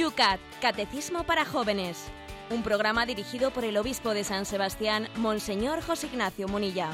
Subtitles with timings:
[0.00, 2.10] Yucat, Catecismo para Jóvenes.
[2.48, 6.88] Un programa dirigido por el obispo de San Sebastián, Monseñor José Ignacio Munilla.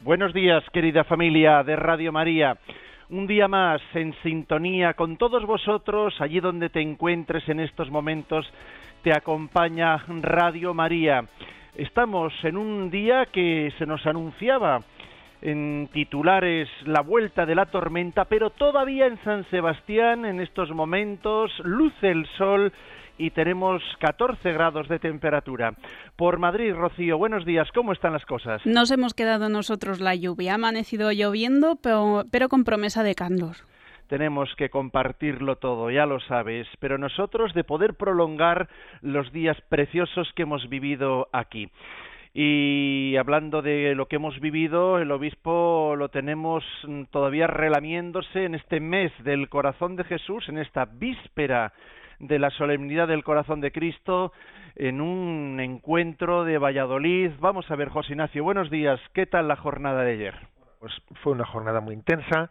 [0.00, 2.56] Buenos días, querida familia de Radio María.
[3.10, 8.50] Un día más en sintonía con todos vosotros, allí donde te encuentres en estos momentos,
[9.02, 11.28] te acompaña Radio María.
[11.76, 14.80] Estamos en un día que se nos anunciaba
[15.42, 21.50] en titulares la vuelta de la tormenta, pero todavía en San Sebastián en estos momentos
[21.64, 22.72] luce el sol
[23.18, 25.74] y tenemos 14 grados de temperatura.
[26.16, 28.64] Por Madrid, Rocío, buenos días, ¿cómo están las cosas?
[28.64, 33.56] Nos hemos quedado nosotros la lluvia, ha amanecido lloviendo, pero, con promesa de calor
[34.14, 38.68] tenemos que compartirlo todo, ya lo sabes, pero nosotros de poder prolongar
[39.00, 41.68] los días preciosos que hemos vivido aquí.
[42.32, 46.62] Y hablando de lo que hemos vivido, el obispo lo tenemos
[47.10, 51.72] todavía relamiéndose en este mes del corazón de Jesús, en esta víspera
[52.20, 54.32] de la solemnidad del corazón de Cristo
[54.76, 57.32] en un encuentro de Valladolid.
[57.40, 59.00] Vamos a ver, José Ignacio, buenos días.
[59.12, 60.34] ¿Qué tal la jornada de ayer?
[60.78, 60.92] Pues
[61.24, 62.48] fue una jornada muy intensa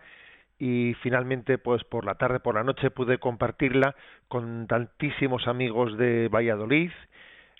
[0.59, 3.95] y finalmente pues por la tarde por la noche pude compartirla
[4.27, 6.91] con tantísimos amigos de Valladolid.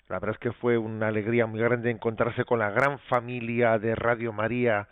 [0.08, 3.94] La verdad es que fue una alegría muy grande encontrarse con la gran familia de
[3.94, 4.88] Radio María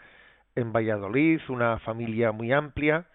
[0.54, 3.06] en Valladolid, una familia muy amplia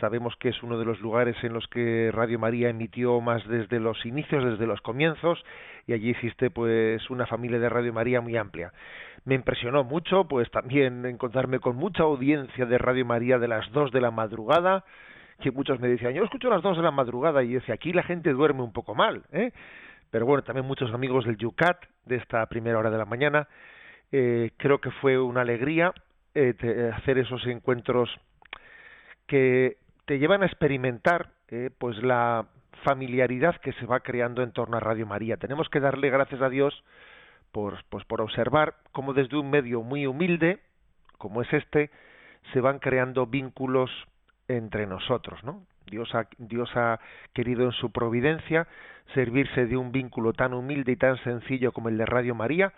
[0.00, 3.78] Sabemos que es uno de los lugares en los que Radio María emitió más desde
[3.78, 5.44] los inicios, desde los comienzos,
[5.86, 8.72] y allí existe pues una familia de Radio María muy amplia.
[9.24, 13.92] Me impresionó mucho, pues también encontrarme con mucha audiencia de Radio María de las dos
[13.92, 14.84] de la madrugada,
[15.40, 18.02] que muchos me decían, yo escucho las dos de la madrugada, y decía, aquí la
[18.02, 19.52] gente duerme un poco mal, ¿eh?
[20.10, 23.48] Pero bueno, también muchos amigos del Yucat, de esta primera hora de la mañana,
[24.10, 25.92] eh, creo que fue una alegría
[26.34, 28.10] eh, hacer esos encuentros
[29.26, 32.46] que te llevan a experimentar eh, pues la
[32.84, 35.36] familiaridad que se va creando en torno a Radio María.
[35.36, 36.84] Tenemos que darle gracias a Dios
[37.52, 40.60] por, pues por observar cómo desde un medio muy humilde,
[41.18, 41.90] como es este,
[42.52, 43.90] se van creando vínculos
[44.48, 45.62] entre nosotros, ¿no?
[45.86, 47.00] Dios ha, Dios ha
[47.32, 48.66] querido en su providencia
[49.14, 52.72] servirse de un vínculo tan humilde y tan sencillo como el de Radio María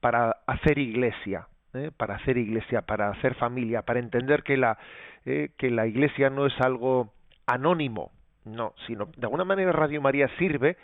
[0.00, 1.90] para hacer iglesia, ¿eh?
[1.96, 4.78] para hacer iglesia, para hacer familia, para entender que la,
[5.24, 7.12] eh, que la iglesia no es algo
[7.46, 8.12] anónimo,
[8.44, 10.76] no, sino de alguna manera Radio María sirve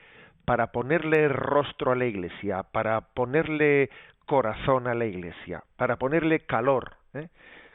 [0.45, 3.91] para ponerle rostro a la iglesia, para ponerle
[4.27, 7.29] corazón a la iglesia, para ponerle calor, ¿eh?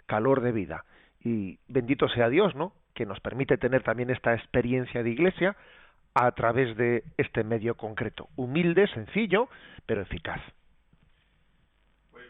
[0.06, 0.86] calor de vida.
[1.24, 2.74] Y bendito sea Dios, ¿no?
[2.94, 5.56] Que nos permite tener también esta experiencia de iglesia
[6.14, 9.50] a través de este medio concreto, humilde, sencillo,
[9.86, 10.42] pero eficaz.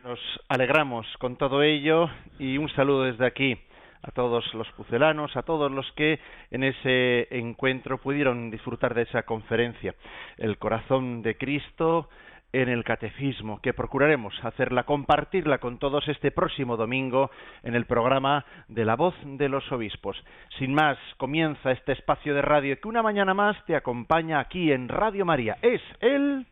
[0.04, 0.20] Nos
[0.50, 2.10] alegramos con todo ello
[2.40, 3.60] y un saludo desde aquí
[4.06, 6.20] a todos los pucelanos, a todos los que
[6.52, 9.96] en ese encuentro pudieron disfrutar de esa conferencia.
[10.38, 12.10] El corazón de Cristo
[12.54, 17.30] en el catecismo, que procuraremos hacerla, compartirla con todos este próximo domingo
[17.64, 20.16] en el programa de la voz de los obispos.
[20.58, 24.88] Sin más, comienza este espacio de radio que una mañana más te acompaña aquí en
[24.88, 25.58] Radio María.
[25.62, 26.46] Es el...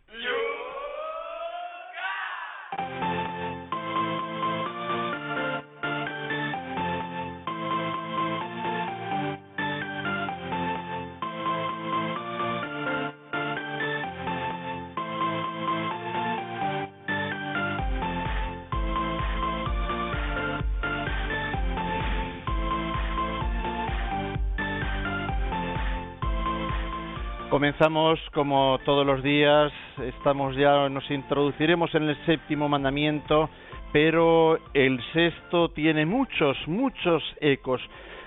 [27.54, 33.48] Comenzamos como todos los días, estamos ya, nos introduciremos en el séptimo mandamiento,
[33.92, 37.80] pero el sexto tiene muchos, muchos ecos,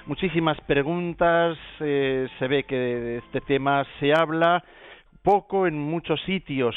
[0.06, 4.62] muchísimas preguntas, eh, se ve que de este tema se habla
[5.25, 6.77] poco en muchos sitios.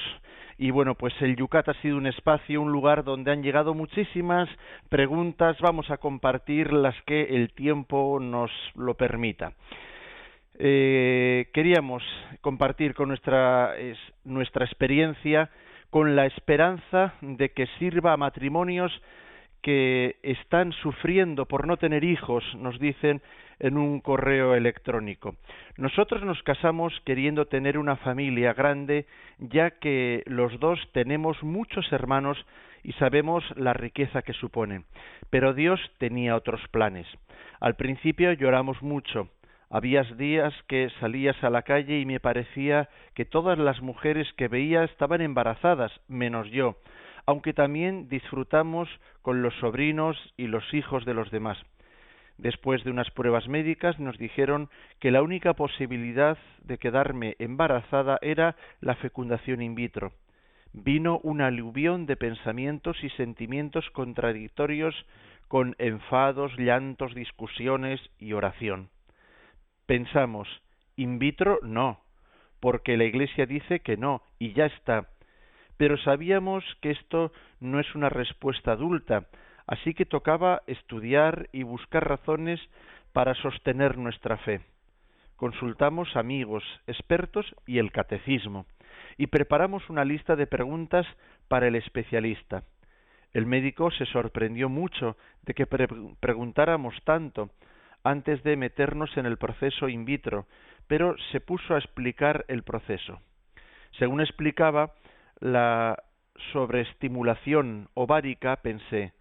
[0.57, 4.50] Y bueno, pues el Yucat ha sido un espacio, un lugar donde han llegado muchísimas
[4.89, 5.56] preguntas.
[5.62, 9.53] Vamos a compartir las que el tiempo nos lo permita.
[10.61, 12.03] Eh, queríamos
[12.41, 13.73] compartir con nuestra,
[14.25, 15.50] nuestra experiencia
[15.89, 18.91] con la esperanza de que sirva a matrimonios
[19.61, 23.21] que están sufriendo por no tener hijos, nos dicen
[23.59, 25.35] en un correo electrónico.
[25.77, 29.06] Nosotros nos casamos queriendo tener una familia grande,
[29.38, 32.38] ya que los dos tenemos muchos hermanos
[32.83, 34.83] y sabemos la riqueza que supone.
[35.29, 37.07] Pero Dios tenía otros planes.
[37.59, 39.27] Al principio lloramos mucho,
[39.71, 44.48] Habías días que salías a la calle y me parecía que todas las mujeres que
[44.48, 46.77] veía estaban embarazadas, menos yo.
[47.30, 48.89] aunque también disfrutamos
[49.21, 51.60] con los sobrinos y los hijos de los demás.
[52.39, 54.68] Después de unas pruebas médicas nos dijeron
[55.00, 60.12] que la única posibilidad de quedarme embarazada era la fecundación in vitro.
[60.74, 64.95] Vino una aluvión de pensamientos y sentimientos contradictorios
[65.48, 68.89] con enfados, llantos, discusiones y oración.
[69.89, 70.47] Pensamos,
[70.97, 72.00] in vitro no,
[72.59, 75.09] porque la Iglesia dice que no, y ya está.
[75.77, 79.25] Pero sabíamos que esto no es una respuesta adulta,
[79.65, 82.59] Así que tocaba estudiar y buscar razones
[83.13, 84.62] para sostener nuestra fe.
[85.36, 88.65] Consultamos amigos, expertos y el catecismo,
[89.18, 91.06] y preparamos una lista de preguntas
[91.47, 92.63] para el especialista.
[93.31, 97.51] El médico se sorprendió mucho de que preguntáramos tanto
[98.09, 100.47] antes de meternos en el proceso in vitro,
[100.88, 103.21] pero se puso a explicar el proceso.
[104.00, 104.94] Según explicaba
[105.39, 106.01] la
[106.51, 109.13] sobreestimulación ovárica, pensé,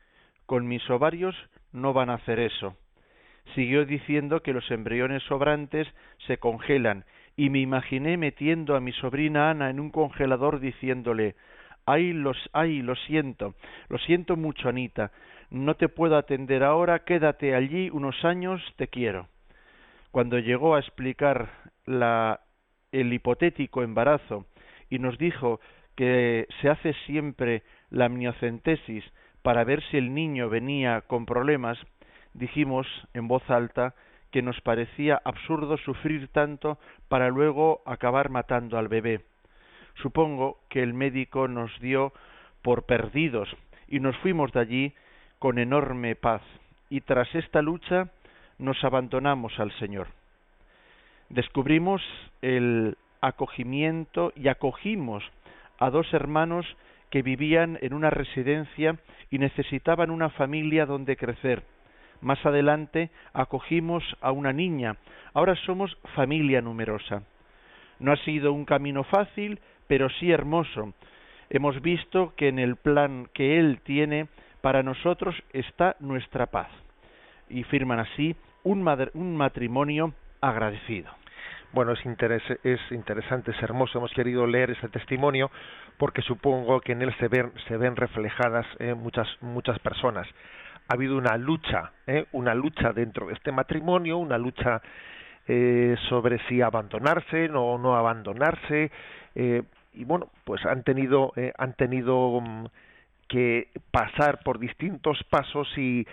[0.46, 1.36] con mis ovarios
[1.72, 2.76] no van a hacer eso.
[3.54, 5.86] Siguió diciendo que los embriones sobrantes
[6.26, 7.04] se congelan
[7.36, 11.34] y me imaginé metiendo a mi sobrina Ana en un congelador diciéndole
[11.86, 13.54] ay los ay lo siento
[13.88, 15.12] lo siento mucho Anita
[15.50, 19.28] no te puedo atender ahora quédate allí unos años te quiero
[20.10, 21.50] cuando llegó a explicar
[21.84, 22.40] la,
[22.92, 24.46] el hipotético embarazo
[24.90, 25.60] y nos dijo
[25.96, 29.04] que se hace siempre la amniocentesis
[29.42, 31.78] para ver si el niño venía con problemas,
[32.34, 33.94] dijimos en voz alta
[34.30, 36.78] que nos parecía absurdo sufrir tanto
[37.08, 39.22] para luego acabar matando al bebé.
[40.02, 42.12] Supongo que el médico nos dio
[42.62, 43.48] por perdidos
[43.88, 44.94] y nos fuimos de allí
[45.38, 46.42] con enorme paz
[46.90, 48.08] y tras esta lucha
[48.58, 50.08] nos abandonamos al Señor.
[51.28, 52.02] Descubrimos
[52.42, 55.22] el acogimiento y acogimos
[55.78, 56.66] a dos hermanos
[57.10, 58.96] que vivían en una residencia
[59.30, 61.62] y necesitaban una familia donde crecer.
[62.20, 64.96] Más adelante acogimos a una niña.
[65.34, 67.22] Ahora somos familia numerosa.
[68.00, 70.94] No ha sido un camino fácil, pero sí hermoso.
[71.50, 74.28] Hemos visto que en el plan que Él tiene
[74.60, 76.68] para nosotros está nuestra paz.
[77.48, 81.10] Y firman así un, un matrimonio agradecido.
[81.72, 82.00] Bueno, es,
[82.64, 83.98] es interesante, es hermoso.
[83.98, 85.50] Hemos querido leer este testimonio
[85.98, 90.26] porque supongo que en él se ven, se ven reflejadas eh, muchas, muchas personas.
[90.88, 94.80] Ha habido una lucha, eh, una lucha dentro de este matrimonio, una lucha
[95.46, 98.90] eh, sobre si abandonarse o no, abandonarse.
[99.34, 102.66] y bueno, pues han tenido, han tenido mm,
[103.28, 106.06] que pasar por distintos pasos y,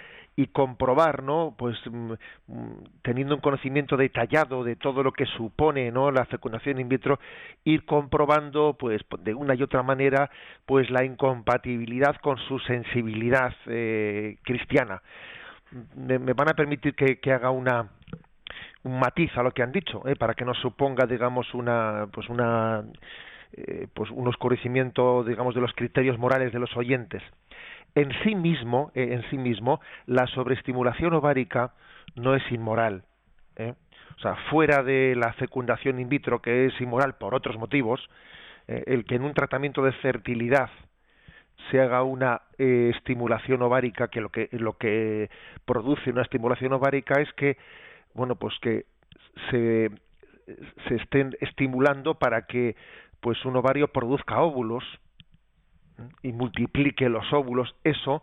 [0.51, 1.55] comprobar, ¿no?
[1.57, 2.11] Pues mm,
[2.47, 6.11] mm, teniendo un conocimiento detallado de todo lo que supone, ¿no?
[6.11, 7.19] La fecundación in vitro,
[7.63, 10.29] ir comprobando, pues de una y otra manera,
[10.65, 15.01] pues la incompatibilidad con su sensibilidad eh, cristiana.
[15.95, 17.89] Me, van a permitir que, que haga una
[18.85, 20.15] un matiz a lo que han dicho, ¿eh?
[20.15, 22.83] para que no suponga, digamos, una pues una
[23.57, 27.23] eh, pues un oscurecimiento, digamos, de los criterios morales de los oyentes
[27.95, 31.71] en sí mismo, eh, en sí mismo, la sobreestimulación ovárica
[32.15, 33.03] no es inmoral.
[33.55, 33.73] ¿eh?
[34.17, 38.01] O sea, fuera de la fecundación in vitro, que es inmoral por otros motivos,
[38.67, 40.69] eh, el que en un tratamiento de fertilidad
[41.71, 45.29] se haga una estimulación ovárica, que lo que lo que
[45.63, 47.57] produce una estimulación ovárica es que,
[48.13, 48.85] bueno, pues que
[49.49, 49.89] se,
[50.87, 52.75] se estén estimulando para que
[53.25, 54.83] pues un ovario produzca óvulos
[56.21, 58.21] y multiplique los óvulos, eso,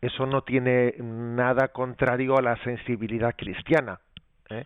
[0.00, 3.98] eso no tiene nada contrario a la sensibilidad cristiana.
[4.50, 4.64] ¿eh?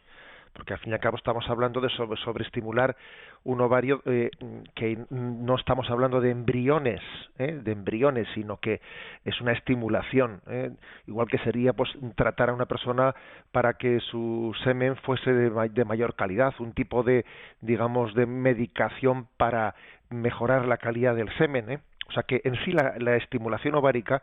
[0.59, 2.97] Porque al fin y al cabo estamos hablando de sobre, sobreestimular
[3.45, 4.29] un ovario eh,
[4.75, 7.01] que no estamos hablando de embriones,
[7.39, 7.61] ¿eh?
[7.63, 8.81] de embriones, sino que
[9.25, 10.73] es una estimulación, ¿eh?
[11.07, 13.15] igual que sería pues tratar a una persona
[13.53, 17.25] para que su semen fuese de, de mayor calidad, un tipo de
[17.61, 19.77] digamos de medicación para
[20.11, 21.79] mejorar la calidad del semen, ¿eh?
[22.09, 24.23] O sea que en sí la, estimulación ovárica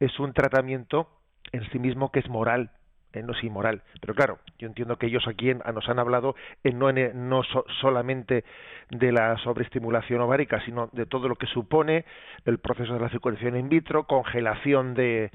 [0.00, 1.08] es un tratamiento
[1.52, 2.70] en sí mismo que es moral,
[3.14, 3.82] eh, no es inmoral.
[4.00, 7.42] Pero claro, yo entiendo que ellos aquí nos han hablado no, no
[7.80, 8.44] solamente
[8.90, 12.04] de la sobreestimulación ovárica, sino de todo lo que supone
[12.44, 15.30] el proceso de la fecundación in vitro, congelación de,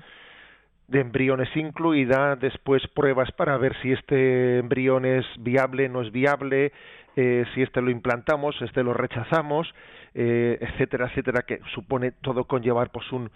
[0.88, 6.72] de embriones incluida, después pruebas para ver si este embrión es viable, no es viable,
[7.16, 9.74] eh, si este lo implantamos, este lo rechazamos,
[10.14, 13.30] eh, etcétera, etcétera, que supone todo conllevar pues un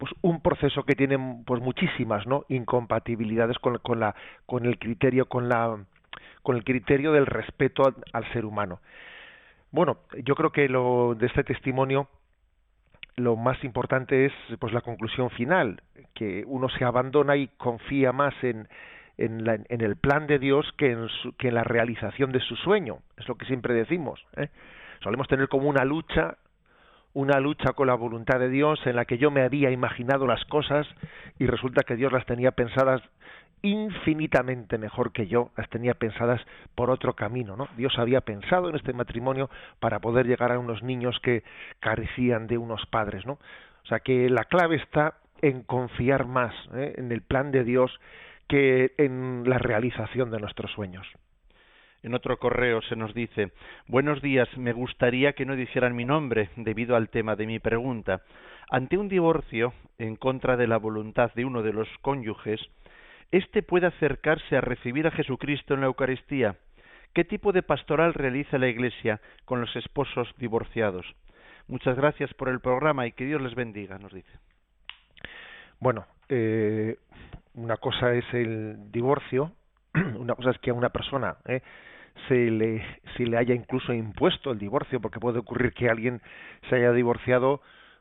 [0.00, 4.14] pues un proceso que tiene pues muchísimas no incompatibilidades con, con la
[4.46, 5.76] con el criterio con la
[6.42, 8.80] con el criterio del respeto al, ser humano
[9.70, 12.08] bueno yo creo que lo de este testimonio
[13.16, 15.82] lo más importante es pues la conclusión final,
[16.14, 18.68] que uno se abandona y confía más en,
[19.18, 21.06] en, la, en el plan de Dios que en,
[21.38, 22.98] que en la realización de su sueño.
[23.16, 24.24] Es lo que siempre decimos.
[24.36, 24.48] ¿eh?
[25.02, 26.36] Solemos tener como una lucha,
[27.12, 30.44] una lucha con la voluntad de Dios en la que yo me había imaginado las
[30.44, 30.86] cosas
[31.38, 33.02] y resulta que Dios las tenía pensadas
[33.62, 36.40] infinitamente mejor que yo, las tenía pensadas
[36.74, 37.68] por otro camino, ¿no?
[37.76, 39.50] Dios había pensado en este matrimonio
[39.80, 41.42] para poder llegar a unos niños que
[41.78, 43.34] carecían de unos padres, ¿no?
[43.84, 46.94] O sea que la clave está en confiar más ¿eh?
[46.96, 47.98] en el plan de Dios
[48.48, 51.06] que en la realización de nuestros sueños.
[52.02, 53.52] En otro correo se nos dice
[53.86, 58.22] Buenos días, me gustaría que no dijeran mi nombre debido al tema de mi pregunta.
[58.70, 62.60] Ante un divorcio en contra de la voluntad de uno de los cónyuges,
[63.30, 66.56] ¿éste puede acercarse a recibir a Jesucristo en la Eucaristía?
[67.12, 71.04] ¿Qué tipo de pastoral realiza la Iglesia con los esposos divorciados?
[71.68, 74.38] Muchas gracias por el programa y que Dios les bendiga, nos dice.
[75.80, 76.96] Bueno, eh,
[77.54, 79.52] una cosa es el divorcio,
[79.94, 81.60] una cosa es que a una persona ¿eh?
[82.28, 82.84] Se le
[83.16, 86.20] se le haya incluso impuesto el divorcio, porque puede ocurrir que alguien
[86.68, 87.60] se haya divorciado,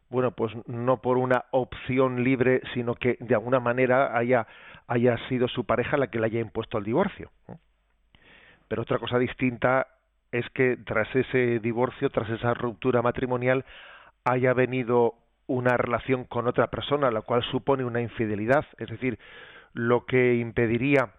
[0.09, 4.47] bueno, pues no por una opción libre, sino que de alguna manera haya
[4.87, 7.31] haya sido su pareja la que le haya impuesto el divorcio.
[8.67, 9.87] Pero otra cosa distinta
[10.31, 13.65] es que tras ese divorcio, tras esa ruptura matrimonial,
[14.25, 15.15] haya venido
[15.47, 19.17] una relación con otra persona, la cual supone una infidelidad, es decir,
[19.73, 21.09] lo que impediría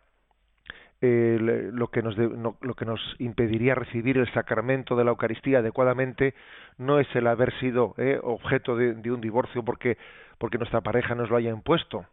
[1.03, 6.35] eh, lo que nos lo que nos impediría recibir el sacramento de la Eucaristía adecuadamente
[6.77, 9.97] no es el haber sido eh, objeto de, un divorcio porque
[10.39, 12.05] porque nuestra pareja nos lo haya impuesto,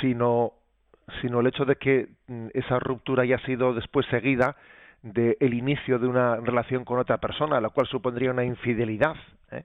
[0.00, 0.52] sino
[1.20, 4.56] sino el hecho de que mm, esa ruptura haya sido después seguida
[5.02, 9.16] del inicio de una relación con otra persona, la cual supondría una infidelidad.
[9.50, 9.64] ¿eh?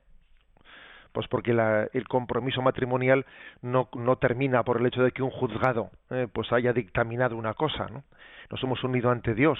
[1.17, 1.49] Pues porque
[1.93, 3.25] el compromiso matrimonial
[3.63, 7.55] no, no termina por el hecho de que un juzgado eh, pues haya dictaminado una
[7.55, 8.03] cosa ¿no?
[8.51, 9.57] nos hemos unido ante Dios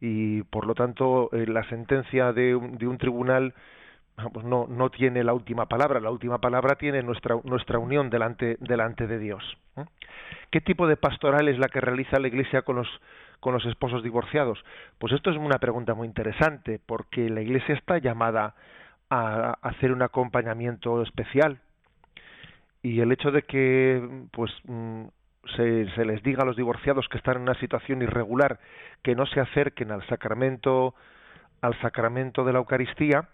[0.00, 3.52] y por lo tanto eh, la sentencia de un, de un tribunal
[4.32, 8.56] pues no, no tiene la última palabra, la última palabra tiene nuestra, nuestra unión delante,
[8.60, 9.44] delante de Dios.
[10.50, 12.88] ¿Qué tipo de pastoral es la que realiza la Iglesia con los,
[13.40, 14.58] con los esposos divorciados?
[14.98, 18.54] Pues esto es una pregunta muy interesante, porque la Iglesia está llamada
[19.10, 21.58] a hacer un acompañamiento especial.
[22.82, 25.04] Y el hecho de que pues mm,
[25.56, 28.58] se, se, les diga a los divorciados que están en una situación irregular
[29.02, 30.94] que no se acerquen al sacramento
[31.60, 33.28] al sacramento de la Eucaristía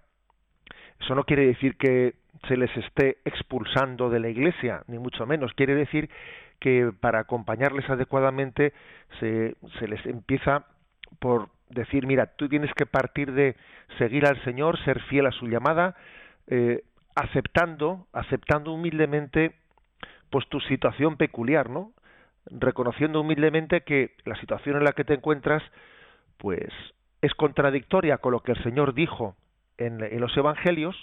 [1.00, 2.14] eso no quiere decir que
[2.48, 5.52] se les esté expulsando de la iglesia ni mucho menos.
[5.54, 6.08] Quiere decir
[6.60, 8.72] que para acompañarles adecuadamente
[9.20, 10.64] se, se les empieza
[11.18, 13.56] por decir, mira, tú tienes que partir de
[13.98, 15.96] seguir al Señor, ser fiel a su llamada,
[16.46, 16.82] eh,
[17.14, 19.54] aceptando, aceptando humildemente,
[20.30, 21.92] pues tu situación peculiar, ¿no?
[22.46, 25.62] Reconociendo humildemente que la situación en la que te encuentras,
[26.36, 26.68] pues,
[27.22, 29.36] es contradictoria con lo que el Señor dijo
[29.78, 30.96] en, en los Evangelios,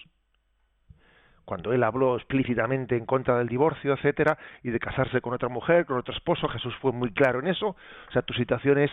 [1.45, 5.85] cuando él habló explícitamente en contra del divorcio, etcétera, y de casarse con otra mujer,
[5.85, 7.69] con otro esposo, Jesús fue muy claro en eso.
[7.69, 8.91] O sea, tu situación es,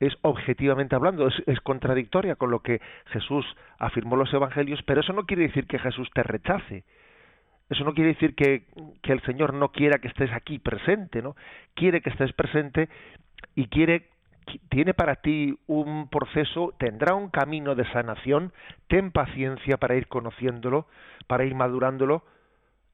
[0.00, 3.46] es objetivamente hablando, es, contradictoria con lo que Jesús
[3.78, 6.84] afirmó en los evangelios, pero eso no quiere decir que Jesús te rechace.
[7.70, 8.64] Eso no quiere decir que,
[9.02, 11.36] que el Señor no quiera que estés aquí presente, ¿no?
[11.74, 12.88] Quiere que estés presente
[13.54, 14.10] y quiere
[14.68, 18.52] tiene para ti un proceso, tendrá un camino de sanación,
[18.88, 20.86] ten paciencia para ir conociéndolo,
[21.32, 22.24] para ir madurándolo,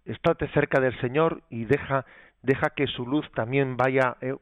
[0.05, 2.07] estate cerca del Señor y deja,
[2.41, 4.37] deja que su luz también vaya, eh,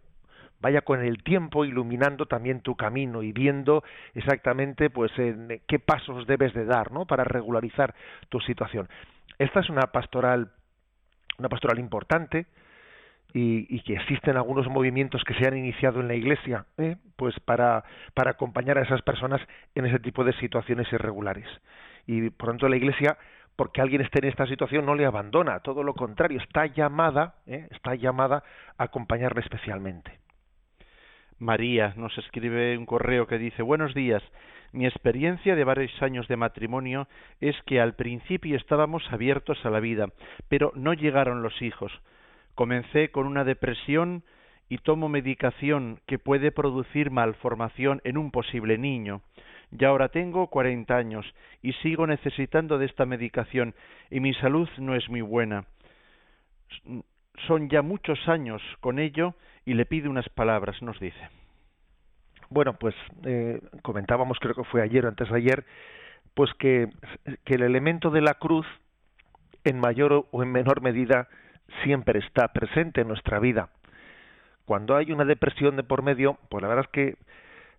[0.60, 6.26] vaya con el tiempo iluminando también tu camino y viendo exactamente pues en qué pasos
[6.26, 7.06] debes de dar, ¿no?
[7.06, 7.94] para regularizar
[8.28, 8.86] tu situación.
[9.38, 10.52] Esta es una pastoral
[11.38, 12.44] una pastoral importante,
[13.38, 16.96] y, que existen algunos movimientos que se han iniciado en la Iglesia, ¿eh?
[17.16, 17.84] pues para,
[18.14, 19.42] para acompañar a esas personas
[19.74, 21.46] en ese tipo de situaciones irregulares.
[22.06, 23.18] Y por tanto la Iglesia,
[23.56, 27.66] porque alguien esté en esta situación, no le abandona, todo lo contrario, está llamada, ¿eh?
[27.70, 28.44] está llamada
[28.76, 30.18] a acompañarle especialmente.
[31.38, 34.22] María nos escribe un correo que dice Buenos días.
[34.72, 37.08] Mi experiencia de varios años de matrimonio
[37.40, 40.08] es que al principio estábamos abiertos a la vida,
[40.48, 41.92] pero no llegaron los hijos.
[42.54, 44.22] Comencé con una depresión
[44.68, 49.22] y tomo medicación que puede producir malformación en un posible niño.
[49.70, 51.26] Ya ahora tengo cuarenta años
[51.62, 53.74] y sigo necesitando de esta medicación
[54.10, 55.64] y mi salud no es muy buena.
[57.46, 61.28] Son ya muchos años con ello y le pide unas palabras, nos dice.
[62.48, 62.94] Bueno, pues
[63.24, 65.64] eh, comentábamos, creo que fue ayer o antes ayer,
[66.34, 66.88] pues que,
[67.44, 68.66] que el elemento de la cruz
[69.64, 71.28] en mayor o en menor medida
[71.82, 73.70] siempre está presente en nuestra vida.
[74.64, 77.16] Cuando hay una depresión de por medio, pues la verdad es que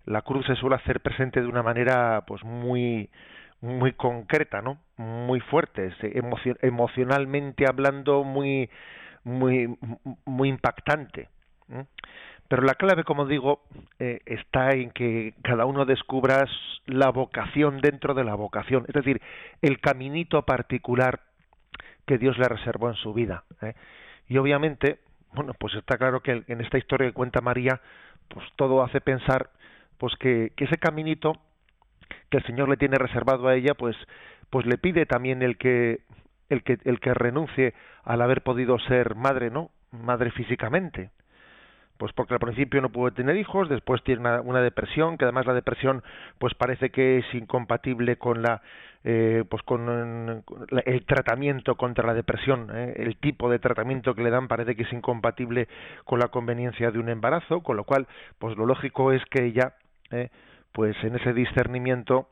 [0.08, 3.10] la cruz se suele hacer presente de una manera pues muy
[3.60, 4.78] muy concreta, ¿no?
[4.98, 5.92] Muy fuerte,
[6.62, 8.70] emocionalmente hablando muy
[9.24, 9.78] muy
[10.26, 11.30] muy impactante.
[12.48, 13.64] Pero la clave, como digo,
[14.00, 16.46] eh, está en que cada uno descubra
[16.86, 19.22] la vocación dentro de la vocación, es decir,
[19.62, 21.20] el caminito particular
[22.06, 23.44] que Dios le reservó en su vida.
[23.62, 23.74] ¿eh?
[24.30, 25.00] Y obviamente,
[25.34, 27.82] bueno, pues está claro que en esta historia que cuenta María,
[28.30, 29.50] pues todo hace pensar
[29.98, 31.34] pues que, ese caminito
[32.30, 33.96] que el Señor le tiene reservado a ella, pues,
[34.50, 36.02] pues le pide también el que,
[36.50, 37.74] el que, el que renuncie
[38.04, 39.72] al haber podido ser madre, ¿no?
[39.92, 41.10] Madre físicamente.
[41.98, 45.48] Pues porque al principio no pudo tener hijos, después tiene una, una depresión, que además
[45.48, 46.04] la depresión,
[46.38, 48.62] pues parece que es incompatible con la,
[49.10, 50.44] eh, pues con
[50.86, 52.94] el tratamiento contra la depresión, ¿eh?
[52.98, 55.70] el tipo de tratamiento que le dan parece que es incompatible
[56.04, 58.06] con la conveniencia de un embarazo, con lo cual,
[58.38, 59.76] pues lo lógico es que ella
[60.12, 60.30] ¿eh?
[60.72, 62.30] pues en ese discernimiento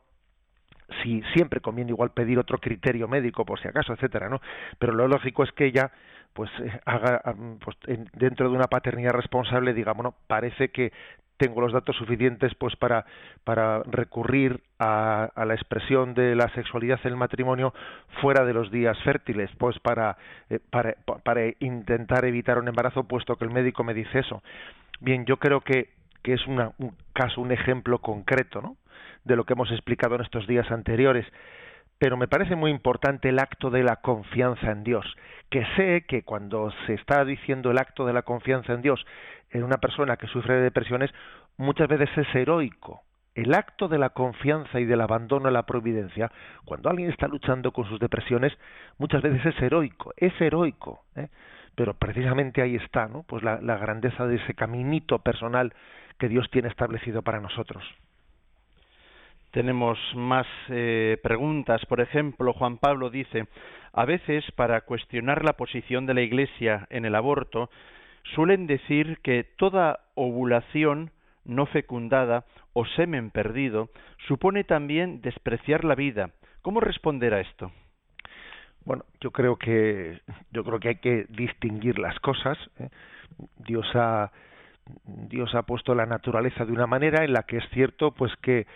[1.02, 4.40] si siempre conviene igual pedir otro criterio médico por si acaso etcétera no
[4.78, 5.90] pero lo lógico es que ella
[6.32, 7.22] pues eh, haga
[7.64, 7.76] pues,
[8.12, 10.92] dentro de una paternidad responsable diga bueno parece que
[11.36, 13.04] tengo los datos suficientes pues para
[13.44, 17.74] para recurrir a, la expresión de la sexualidad en el matrimonio
[18.20, 20.16] fuera de los días fértiles pues para,
[20.50, 24.42] eh, para, para intentar evitar un embarazo puesto que el médico me dice eso
[25.00, 25.95] bien yo creo que
[26.26, 26.72] que es un
[27.12, 28.76] caso, un ejemplo concreto ¿no?
[29.22, 31.24] de lo que hemos explicado en estos días anteriores.
[31.98, 35.06] Pero me parece muy importante el acto de la confianza en Dios,
[35.50, 39.06] que sé que cuando se está diciendo el acto de la confianza en Dios
[39.50, 41.12] en una persona que sufre de depresiones,
[41.58, 43.02] muchas veces es heroico.
[43.36, 46.32] El acto de la confianza y del abandono a la providencia,
[46.64, 48.52] cuando alguien está luchando con sus depresiones,
[48.98, 51.04] muchas veces es heroico, es heroico.
[51.14, 51.28] ¿eh?
[51.76, 53.22] Pero precisamente ahí está, ¿no?
[53.24, 55.74] Pues la, grandeza de ese caminito personal
[56.18, 57.84] que Dios tiene establecido para nosotros.
[59.50, 61.84] Tenemos más eh, preguntas.
[61.86, 63.46] Por ejemplo, Juan Pablo dice,
[63.92, 67.70] a veces para cuestionar la posición de la Iglesia en el aborto,
[68.34, 71.10] suelen decir que toda ovulación
[71.44, 73.90] no fecundada o semen perdido
[74.26, 76.30] supone también despreciar la vida.
[76.62, 77.70] ¿Cómo responder a esto?
[78.86, 80.20] Bueno, yo creo que
[80.52, 82.56] yo creo que hay que distinguir las cosas.
[82.78, 82.88] ¿eh?
[83.58, 84.30] Dios ha
[85.04, 88.68] Dios ha puesto la naturaleza de una manera en la que es cierto pues que,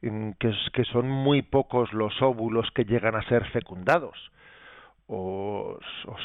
[0.00, 4.16] que, son muy pocos los óvulos que llegan a ser fecundados
[5.08, 5.80] o,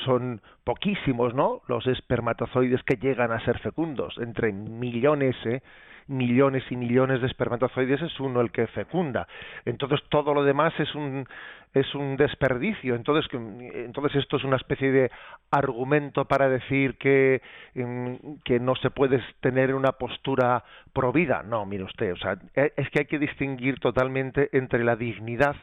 [0.05, 5.63] son poquísimos no los espermatozoides que llegan a ser fecundos entre millones ¿eh?
[6.07, 9.27] Millones y millones de espermatozoides es uno el que fecunda.
[9.65, 11.27] Entonces todo lo demás es un
[11.73, 12.95] es un desperdicio.
[12.95, 15.11] Entonces entonces esto es una especie de
[15.51, 17.41] argumento para decir que
[17.75, 21.43] mm, que no se puede tener una postura provida.
[21.43, 25.55] No, mire usted, o sea, e, es que hay que distinguir totalmente entre la dignidad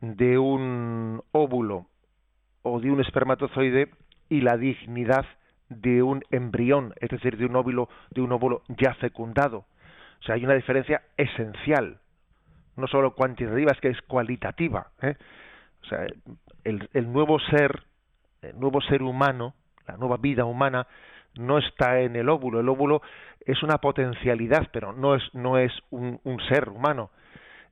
[0.00, 1.86] de un óvulo
[2.62, 3.90] o de un espermatozoide
[4.28, 5.26] y la dignidad
[5.80, 9.64] de un embrión, es decir, de un óvulo, de un óvulo ya fecundado.
[10.20, 11.98] O sea, hay una diferencia esencial,
[12.76, 14.88] no solo cuantitativa, es que es cualitativa.
[15.02, 15.16] ¿eh?
[15.82, 16.06] O sea,
[16.64, 17.82] el, nuevo ser,
[18.42, 19.54] el nuevo ser humano,
[19.86, 20.86] la nueva vida humana,
[21.34, 22.60] no está en el óvulo.
[22.60, 23.02] El óvulo
[23.44, 27.10] es una potencialidad, pero no es, no es un, un ser humano.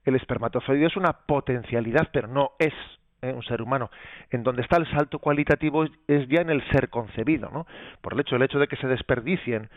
[0.03, 2.73] El espermatozoide es una potencialidad, pero no es
[3.21, 3.33] ¿eh?
[3.33, 3.89] un ser humano,
[4.29, 7.65] en donde está el salto cualitativo es ya en el ser concebido, ¿no?
[8.01, 9.69] Por el hecho, el hecho de que se desperdicien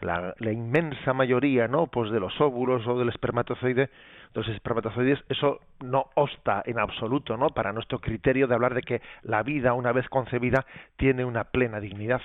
[0.00, 1.86] la, inmensa mayoría, ¿no?
[1.86, 3.90] Pues de los óvulos o del espermatozoide,
[4.34, 7.48] los espermatozoides, eso no obsta en absoluto, ¿no?
[7.50, 10.64] Para nuestro criterio de hablar de que la vida, una vez concebida,
[10.96, 12.22] tiene una plena dignidad.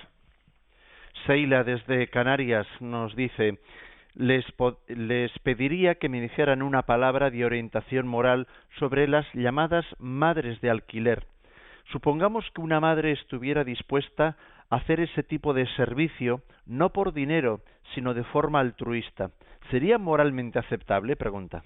[1.25, 3.57] Seila desde Canarias nos dice
[4.15, 4.45] les,
[5.43, 8.47] pediría que me dijeran una palabra de orientación moral
[8.79, 11.25] sobre las llamadas madres de alquiler.
[11.91, 14.37] Supongamos que una madre estuviera dispuesta
[14.69, 17.61] a hacer ese tipo de servicio no por dinero,
[17.93, 19.31] sino de forma altruista.
[19.69, 21.15] ¿Sería moralmente aceptable?
[21.15, 21.63] Pregunta.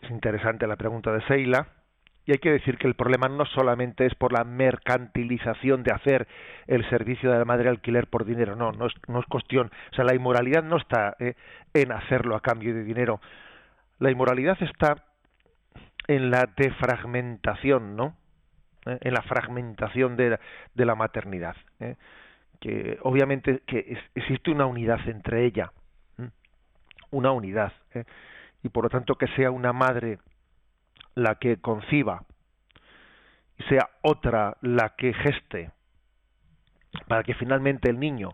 [0.00, 1.77] Es interesante la pregunta de Seila
[2.28, 6.28] y hay que decir que el problema no solamente es por la mercantilización de hacer
[6.66, 9.94] el servicio de la madre alquiler por dinero, no, no es, no es cuestión, o
[9.94, 11.36] sea, la inmoralidad no está eh,
[11.72, 13.22] en hacerlo a cambio de dinero.
[13.98, 15.06] La inmoralidad está
[16.06, 18.14] en la defragmentación, ¿no?
[18.84, 20.38] Eh, en la fragmentación de
[20.74, 21.56] la, maternidad.
[21.80, 21.96] ¿eh?
[22.60, 25.72] Que obviamente que existe una unidad entre ella,
[27.10, 27.72] una unidad,
[28.62, 30.18] y por lo tanto que sea una madre
[31.18, 32.22] la que conciba
[33.58, 35.72] y sea otra la que geste
[37.08, 38.30] para que finalmente el niño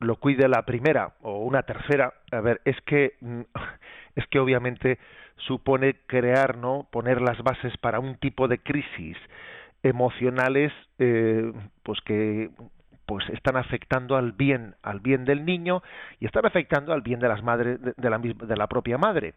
[0.00, 3.42] lo cuide la primera o una tercera, a ver, es que mm,
[4.16, 4.98] es que obviamente
[5.36, 6.88] supone crear, ¿no?
[6.90, 9.16] poner las bases para un tipo de crisis
[9.82, 12.50] emocionales eh, pues que
[13.06, 15.82] pues están afectando al bien al bien del niño
[16.18, 19.34] y están afectando al bien de las madres de, la de la propia madre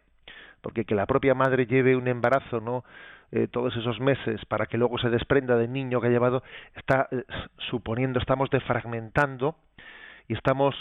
[0.64, 2.84] porque que la propia madre lleve un embarazo no
[3.30, 6.42] eh, todos esos meses para que luego se desprenda del niño que ha llevado
[6.74, 7.22] está eh,
[7.70, 9.56] suponiendo estamos defragmentando
[10.26, 10.74] y estamos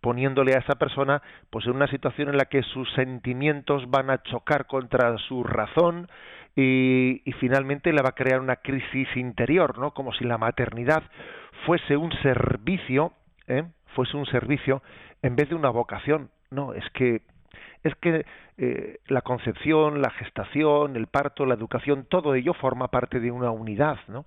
[0.00, 4.22] poniéndole a esa persona pues en una situación en la que sus sentimientos van a
[4.22, 6.08] chocar contra su razón
[6.56, 9.92] y, finalmente le va a crear una crisis interior, ¿no?
[9.92, 11.02] Como si la maternidad
[11.66, 13.12] fuese un servicio,
[13.48, 13.64] ¿eh?
[13.94, 14.80] fuese un servicio
[15.22, 16.30] en vez de una vocación.
[16.50, 17.22] No, es que
[17.82, 18.24] es que
[18.58, 23.50] eh, la concepción, la gestación, el parto, la educación, todo ello forma parte de una
[23.50, 24.26] unidad, ¿no?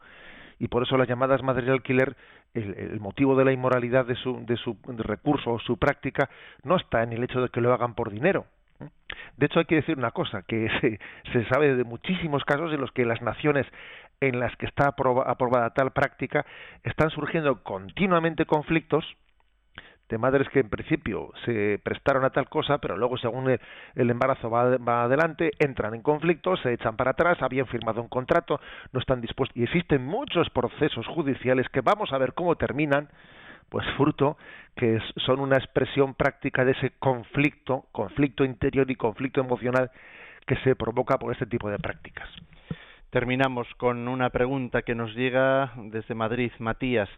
[0.60, 2.16] Y por eso las llamadas madres de alquiler,
[2.54, 6.30] el, motivo de la inmoralidad de su, de su recurso o su práctica
[6.64, 8.46] no está en el hecho de que lo hagan por dinero,
[9.38, 10.70] de hecho, hay que decir una cosa, que
[11.32, 13.66] se, sabe de muchísimos casos en los que las naciones
[14.20, 16.46] en las que está aprobada tal práctica
[16.84, 19.06] están surgiendo continuamente conflictos
[20.10, 24.50] de madres que en principio se prestaron a tal cosa, pero luego según el, embarazo
[24.50, 28.60] va, va, adelante, entran en conflictos, se echan para atrás, habían firmado un contrato,
[28.94, 33.10] no están dispuestos y existen muchos procesos judiciales que vamos a ver cómo terminan
[33.70, 34.38] pues fruto
[34.76, 39.92] que son una expresión práctica de ese conflicto, conflicto interior y conflicto emocional
[40.46, 42.30] que se provoca por este tipo de prácticas.
[43.10, 47.10] Terminamos con una pregunta que nos llega desde Madrid, Matías.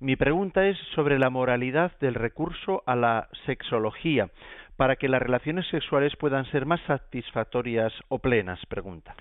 [0.00, 4.30] Mi pregunta es sobre la moralidad del recurso a la sexología
[4.76, 9.14] para que las relaciones sexuales puedan ser más satisfactorias o plenas, pregunta.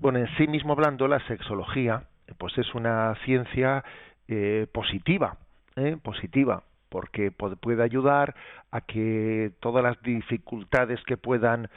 [0.00, 2.02] Bueno, en sí mismo hablando, la sexología
[2.36, 3.84] pues es una ciencia
[4.26, 5.36] eh, positiva,
[5.76, 5.96] ¿eh?
[6.02, 8.34] positiva, porque puede ayudar
[8.72, 11.68] a que todas las dificultades que puedan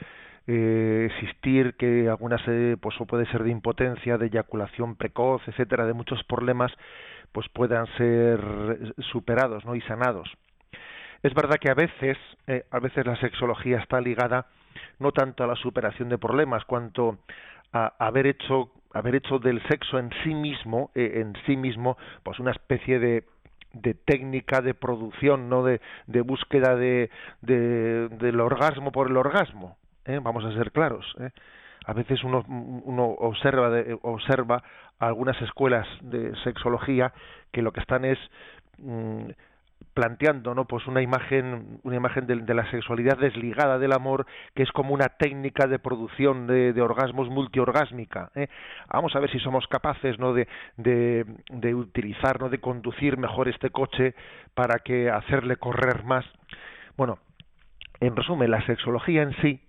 [0.48, 5.92] eh, existir, que algunas eh, pues puede ser de impotencia, de eyaculación precoz, etcétera, de
[5.92, 6.72] muchos problemas,
[7.32, 8.40] pues puedan ser
[9.10, 9.74] superados, ¿no?
[9.74, 10.30] y sanados.
[11.22, 14.46] Es verdad que a veces, eh, a veces la sexología está ligada
[14.98, 17.18] no tanto a la superación de problemas, cuanto
[17.72, 22.38] a haber hecho haber hecho del sexo en sí mismo eh, en sí mismo pues
[22.38, 23.24] una especie de
[23.72, 29.78] de técnica de producción no de, de búsqueda de, de, del orgasmo por el orgasmo
[30.04, 30.20] ¿eh?
[30.22, 31.30] vamos a ser claros ¿eh?
[31.86, 34.62] A veces uno, uno observa de, observa
[34.98, 37.12] algunas escuelas de sexología
[37.50, 38.18] que lo que están es
[38.78, 39.30] mm,
[39.94, 44.70] planteando no pues una imagen una imagen de, la sexualidad desligada del amor que es
[44.72, 48.48] como una técnica de producción de, orgasmos multiorgásmica ¿eh?
[48.88, 53.48] vamos a ver si somos capaces no de, de, de utilizar no de conducir mejor
[53.48, 54.14] este coche
[54.54, 56.24] para que hacerle correr más.
[56.96, 57.18] Bueno
[58.00, 59.60] en resumen la sexología en sí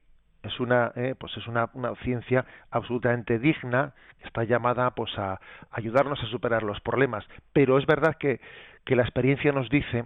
[0.43, 5.39] es una eh, pues es una, una, ciencia absolutamente digna está llamada pues a
[5.71, 8.39] ayudarnos a superar los problemas pero es verdad que
[8.86, 10.06] que la experiencia nos dice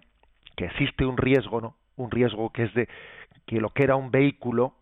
[0.55, 1.75] que existe un riesgo, ¿no?
[1.95, 2.87] Un riesgo que es de
[3.45, 4.75] que lo que era un vehículo,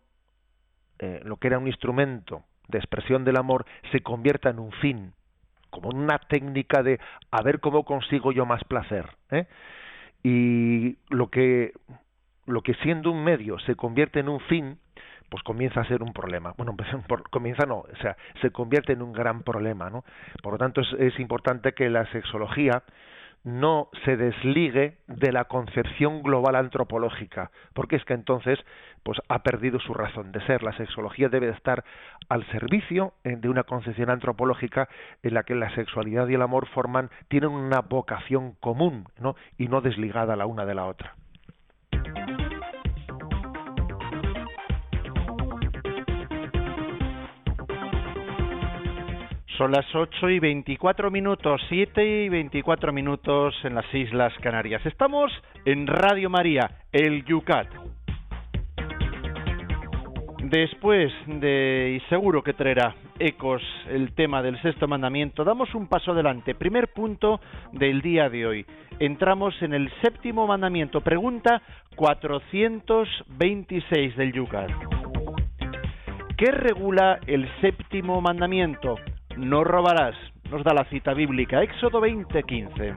[0.98, 5.12] eh, lo que era un instrumento de expresión del amor, se convierta en un fin,
[5.70, 6.98] como una técnica de
[7.30, 9.06] a ver cómo consigo yo más placer.
[9.30, 9.46] ¿eh?
[10.22, 11.72] Y lo que,
[12.46, 14.78] lo que siendo un medio se convierte en un fin,
[15.28, 16.54] pues comienza a ser un problema.
[16.56, 16.74] Bueno,
[17.30, 20.04] comienza no, o sea, se convierte en un gran problema, ¿no?
[20.42, 22.82] Por lo tanto, es, es importante que la sexología
[23.46, 28.58] no se desligue de la concepción global antropológica, porque es que entonces
[29.04, 30.64] pues ha perdido su razón de ser.
[30.64, 31.84] La sexología debe estar
[32.28, 34.88] al servicio eh, de una concepción antropológica
[35.22, 39.36] en la que la sexualidad y el amor forman tienen una vocación común, ¿no?
[39.56, 41.14] y no desligada la una de la otra.
[49.56, 54.84] Son las 8 y 24 minutos, 7 y 24 minutos en las Islas Canarias.
[54.84, 55.32] Estamos
[55.64, 57.66] en Radio María, el Yucat.
[60.42, 66.12] Después de, y seguro que traerá ecos el tema del sexto mandamiento, damos un paso
[66.12, 66.54] adelante.
[66.54, 67.40] Primer punto
[67.72, 68.66] del día de hoy.
[68.98, 71.00] Entramos en el séptimo mandamiento.
[71.00, 71.62] Pregunta
[71.96, 74.70] 426 del Yucat.
[76.36, 78.96] ¿Qué regula el séptimo mandamiento?
[79.36, 80.16] No robarás.
[80.50, 82.96] Nos da la cita bíblica, Éxodo 20:15.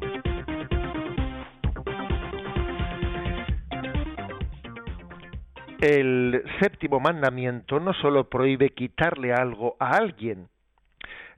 [5.81, 10.49] El séptimo mandamiento no solo prohíbe quitarle algo a alguien,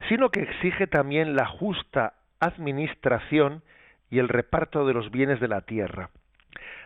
[0.09, 3.61] sino que exige también la justa administración
[4.09, 6.09] y el reparto de los bienes de la tierra.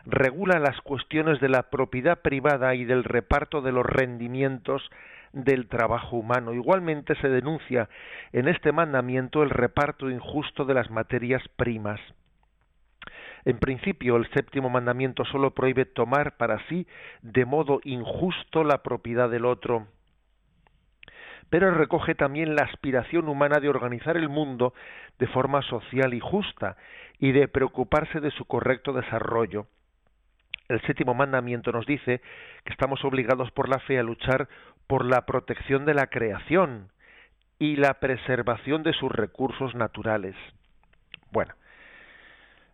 [0.06, 4.84] Regula las cuestiones de la propiedad privada y del reparto de los rendimientos
[5.36, 6.54] del trabajo humano.
[6.54, 7.88] Igualmente se denuncia
[8.34, 12.00] en este mandamiento el reparto injusto de las materias primas.
[13.44, 16.88] En principio, el séptimo mandamiento solo prohíbe tomar para sí
[17.22, 19.88] de modo injusto la propiedad del otro
[21.50, 24.74] pero recoge también la aspiración humana de organizar el mundo
[25.20, 26.76] de forma social y justa
[27.20, 29.68] y de preocuparse de su correcto desarrollo.
[30.68, 32.22] El séptimo mandamiento nos dice
[32.64, 34.50] que estamos obligados por la fe a luchar
[34.88, 36.90] por la protección de la creación
[37.60, 40.36] y la preservación de sus recursos naturales.
[41.32, 41.54] Bueno,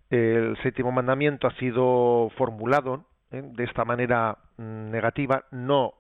[0.09, 3.41] el séptimo mandamiento ha sido formulado ¿eh?
[3.43, 5.93] de esta manera mm, negativa, no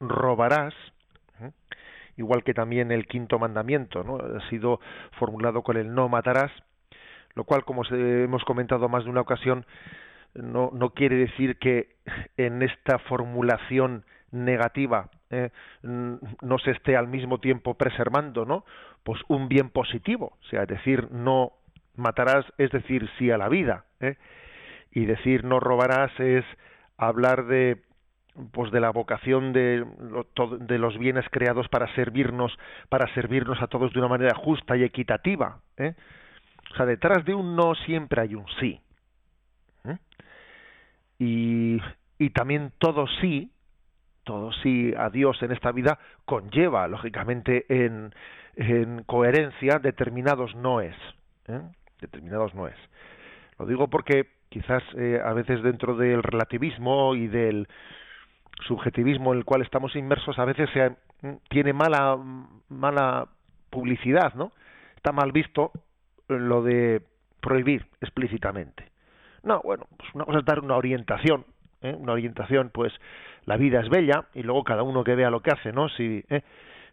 [0.00, 0.74] robarás,
[1.40, 1.50] ¿eh?
[2.16, 4.16] igual que también el quinto mandamiento, ¿no?
[4.16, 4.80] ha sido
[5.18, 6.52] formulado con el no matarás,
[7.34, 9.66] lo cual, como hemos comentado más de una ocasión,
[10.34, 11.96] no, no quiere decir que
[12.36, 15.50] en esta formulación negativa eh,
[15.82, 18.64] no se esté al mismo tiempo preservando, ¿no?
[19.02, 21.52] Pues un bien positivo, o sea, decir no
[21.96, 24.16] matarás es decir sí a la vida, ¿eh?
[24.92, 26.44] y decir no robarás es
[26.96, 27.82] hablar de
[28.52, 29.86] pues de la vocación de,
[30.78, 32.56] los bienes creados para servirnos
[32.88, 35.94] para servirnos a todos de una manera justa y equitativa ¿eh?
[36.72, 38.80] o sea detrás de un no siempre hay un sí
[42.18, 43.50] y también todo sí
[44.26, 48.12] todo sí a Dios en esta vida conlleva lógicamente en,
[48.56, 50.96] en coherencia determinados noes
[51.48, 51.62] ¿eh?
[52.00, 52.76] determinados noes
[53.58, 57.68] lo digo porque quizás eh, a veces dentro del relativismo y del
[58.66, 60.96] subjetivismo en el cual estamos inmersos a veces se,
[61.48, 62.18] tiene mala
[62.68, 63.28] mala
[63.70, 64.52] publicidad, ¿no?
[64.96, 65.70] Está mal visto
[66.28, 67.02] lo de
[67.40, 68.90] prohibir explícitamente.
[69.42, 71.44] No, bueno, pues una cosa es dar una orientación,
[71.82, 71.94] ¿eh?
[71.96, 72.92] una orientación, pues
[73.46, 75.88] la vida es bella y luego cada uno que vea lo que hace, ¿no?
[75.88, 76.42] Si ¿eh?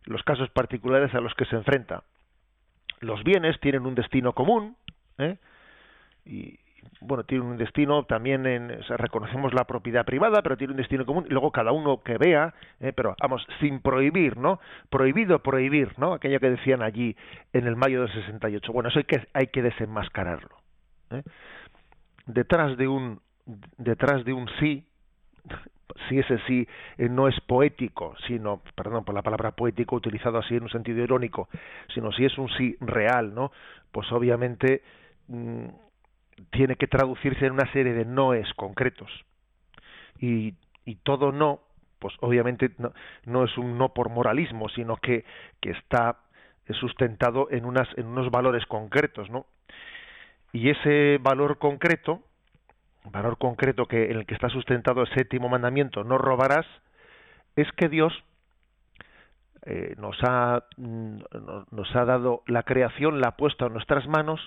[0.05, 2.03] los casos particulares a los que se enfrenta.
[2.99, 4.77] Los bienes tienen un destino común,
[5.17, 5.37] ¿eh?
[6.25, 6.57] y,
[7.01, 11.25] bueno, tiene un destino también en, reconocemos la propiedad privada, pero tiene un destino común,
[11.27, 14.59] y luego cada uno que vea, eh, pero vamos, sin prohibir, ¿no?
[14.89, 16.13] Prohibido prohibir, ¿no?
[16.13, 17.15] Aquello que decían allí
[17.51, 18.71] en el mayo del 68.
[18.71, 20.55] Bueno, eso hay que, hay que desenmascararlo.
[21.11, 21.23] ¿eh?
[22.25, 23.21] Detrás de un,
[23.77, 24.87] detrás de un sí,
[26.07, 30.55] si ese sí eh, no es poético, sino, perdón por la palabra poético utilizado así
[30.55, 31.49] en un sentido irónico,
[31.93, 33.51] sino si es un sí real, ¿no?
[33.91, 34.81] Pues obviamente
[35.27, 35.65] mm,
[36.51, 39.09] tiene que traducirse en una serie de noes concretos.
[40.19, 41.61] Y, y todo no,
[41.99, 42.93] pues obviamente no,
[43.25, 45.25] no, es un no por moralismo, sino que,
[45.61, 46.19] que está
[46.79, 49.45] sustentado en, unas, en unos valores concretos, ¿no?
[50.53, 52.21] Y ese valor concreto,
[53.05, 56.65] valor concreto que en el que está sustentado el séptimo mandamiento, no robarás,
[57.55, 58.13] es que Dios
[59.65, 61.17] eh, nos ha mm,
[61.71, 64.39] nos ha dado la creación, la ha puesto en nuestras manos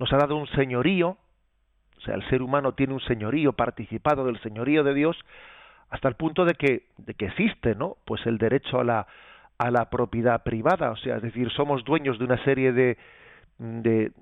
[0.00, 1.18] nos ha dado un señorío,
[1.98, 5.16] o sea, el ser humano tiene un señorío participado del señorío de Dios
[5.90, 7.98] hasta el punto de que, de que existe, ¿no?
[8.06, 9.06] Pues el derecho a la,
[9.58, 12.96] a la propiedad privada, o sea, es decir, somos dueños de una serie de,
[13.58, 14.12] de,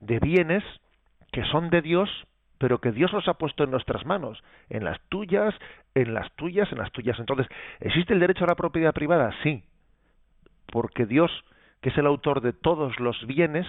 [0.00, 0.62] de bienes
[1.32, 2.08] que son de Dios,
[2.58, 5.54] pero que Dios los ha puesto en nuestras manos, en las tuyas,
[5.94, 7.18] en las tuyas, en las tuyas.
[7.18, 7.46] Entonces,
[7.80, 9.32] ¿existe el derecho a la propiedad privada?
[9.42, 9.64] Sí,
[10.72, 11.30] porque Dios,
[11.80, 13.66] que es el autor de todos los bienes,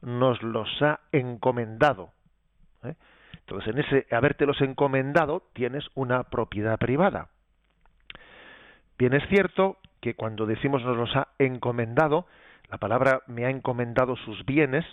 [0.00, 2.10] nos los ha encomendado.
[2.84, 2.94] ¿eh?
[3.40, 7.28] Entonces, en ese habértelos encomendado tienes una propiedad privada.
[8.98, 12.26] Bien es cierto que cuando decimos nos los ha encomendado,
[12.70, 14.84] la palabra me ha encomendado sus bienes,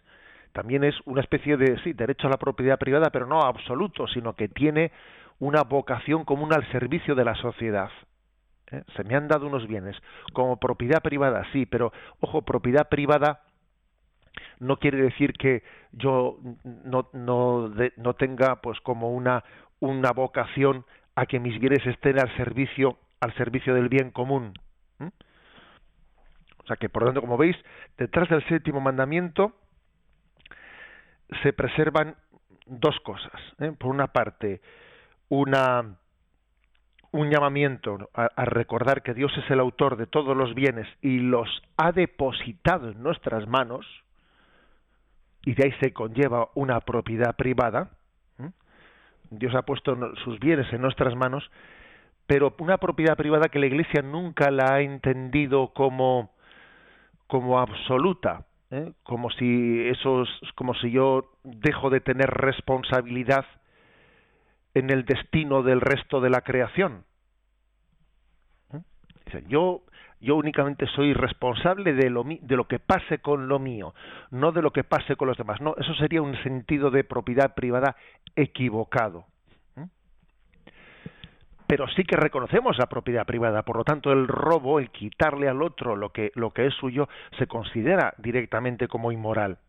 [0.53, 4.33] también es una especie de sí, derecho a la propiedad privada, pero no absoluto, sino
[4.33, 4.91] que tiene
[5.39, 7.89] una vocación común al servicio de la sociedad.
[8.71, 8.83] ¿eh?
[8.95, 9.95] Se me han dado unos bienes
[10.33, 13.41] como propiedad privada, sí, pero ojo, propiedad privada
[14.59, 19.43] no quiere decir que yo no, no, no tenga pues como una,
[19.79, 20.85] una vocación
[21.15, 24.53] a que mis bienes estén al servicio al servicio del bien común.
[24.99, 27.57] O sea que, por lo tanto, como veis,
[27.97, 29.53] detrás del séptimo mandamiento
[31.43, 32.15] se preservan
[32.65, 33.41] dos cosas.
[33.59, 33.71] ¿eh?
[33.77, 34.61] Por una parte,
[35.29, 35.97] una,
[37.11, 41.49] un llamamiento a, recordar que Dios es el autor de todos los bienes y los
[41.77, 43.85] ha depositado en nuestras manos,
[45.45, 47.91] y de ahí se conlleva una propiedad privada.
[49.31, 51.49] Dios ha puesto sus bienes en nuestras manos,
[52.25, 56.31] pero una propiedad privada que la Iglesia nunca la ha entendido como
[57.29, 58.93] como absoluta, ¿eh?
[59.03, 60.23] como si eso
[60.55, 63.45] como si yo dejo de tener responsabilidad
[64.73, 67.03] en el destino del resto de la creación.
[68.73, 69.43] ¿Eh?
[69.47, 69.83] Yo
[70.21, 73.93] yo únicamente soy responsable de lo, de lo que pase con lo mío,
[74.31, 75.61] no de lo que pase con los demás.
[75.61, 77.95] No, eso sería un sentido de propiedad privada
[78.35, 79.25] equivocado.
[81.69, 85.61] Pero sí que reconocemos la propiedad privada, por lo tanto el robo, el quitarle al
[85.61, 89.59] otro lo que, lo que es suyo, se considera directamente como inmoral.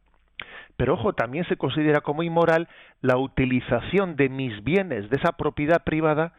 [0.79, 2.69] Pero ojo, también se considera como inmoral
[3.03, 6.33] la utilización de mis bienes, de esa propiedad privada,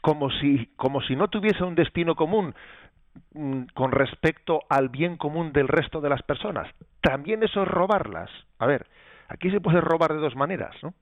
[0.00, 2.54] como si, como si no tuviese un destino común
[3.34, 6.72] mm, con respecto al bien común del resto de las personas.
[7.02, 8.30] También eso es robarlas.
[8.58, 8.86] A ver,
[9.28, 10.94] aquí se puede robar de dos maneras, ¿no?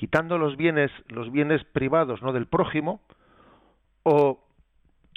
[0.00, 3.02] Quitando los bienes, los bienes privados, no del prójimo,
[4.02, 4.42] o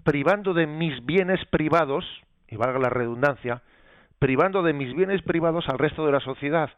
[0.03, 2.03] privando de mis bienes privados,
[2.49, 3.61] y valga la redundancia,
[4.19, 6.69] privando de mis bienes privados al resto de la sociedad,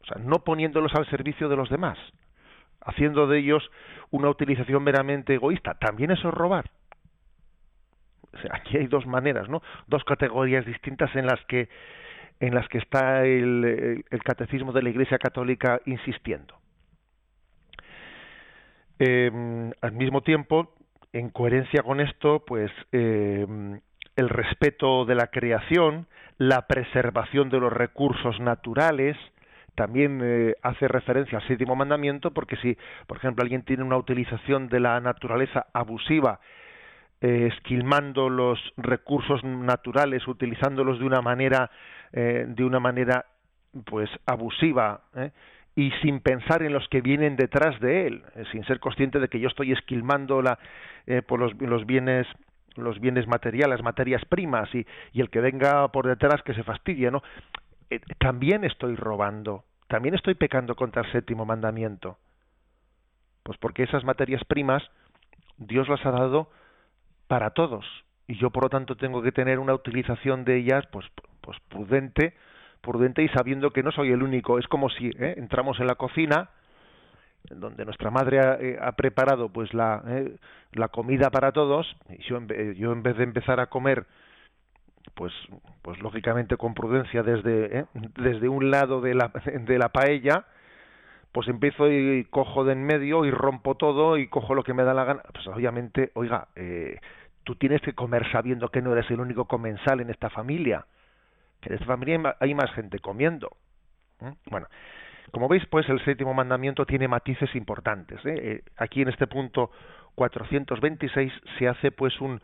[0.00, 1.98] o sea, no poniéndolos al servicio de los demás
[2.80, 3.70] haciendo de ellos
[4.10, 5.74] una utilización meramente egoísta.
[5.74, 6.70] También eso es robar.
[8.32, 9.62] O sea, aquí hay dos maneras, ¿no?
[9.86, 11.68] Dos categorías distintas en las que
[12.40, 16.57] en las que está el, catecismo de la Iglesia Católica insistiendo.
[18.98, 20.74] Em, al mismo tiempo,
[21.12, 23.80] en coherencia con esto, pues em,
[24.16, 26.06] el respeto de la creación,
[26.38, 29.16] la preservación de los recursos naturales,
[29.76, 34.68] también eh, hace referencia al séptimo mandamiento porque si, por ejemplo, alguien tiene una utilización
[34.68, 36.40] de la naturaleza abusiva,
[37.20, 41.70] eh, esquilmando los recursos naturales, utilizándolos de una manera,
[42.12, 43.26] eh, de una manera,
[43.84, 45.02] pues, abusiva,
[45.78, 49.38] y sin pensar en los que vienen detrás de él, sin ser consciente de que
[49.38, 50.58] yo estoy esquilmando la,
[51.28, 52.26] por los, los bienes
[52.74, 57.10] los bienes materiales, materias primas y, y el que venga por detrás que se fastidie,
[57.10, 57.22] ¿no?
[58.18, 62.18] también estoy robando también estoy pecando contra el séptimo mandamiento.
[63.42, 64.82] Pues porque esas materias primas
[65.56, 66.50] Dios las ha dado
[67.26, 67.84] para todos
[68.26, 71.06] y yo por lo tanto tengo que tener una utilización de ellas pues
[71.40, 72.34] pues prudente
[72.80, 75.34] prudente y sabiendo que no soy el único es como si ¿eh?
[75.36, 76.50] entramos en la cocina
[77.50, 80.36] donde nuestra madre ha, eh, preparado pues la, ¿eh?
[80.72, 82.38] la comida para todos y yo
[82.74, 84.06] yo en vez de empezar a comer
[85.14, 85.32] pues
[85.82, 87.84] pues lógicamente con prudencia desde ¿eh?
[88.16, 89.32] desde un lado de la
[89.66, 90.44] de la paella
[91.32, 94.84] pues empiezo y cojo de en medio y rompo todo y cojo lo que me
[94.84, 97.00] da la gana pues obviamente oiga eh,
[97.44, 100.86] tú tienes que comer sabiendo que no eres el único comensal en esta familia
[101.62, 103.56] en esta familia hay más gente comiendo
[104.20, 104.32] ¿eh?
[104.50, 104.66] bueno
[105.30, 108.62] como veis pues el séptimo mandamiento tiene matices importantes ¿eh?
[108.76, 109.70] aquí en este punto
[110.14, 112.40] 426 se hace pues un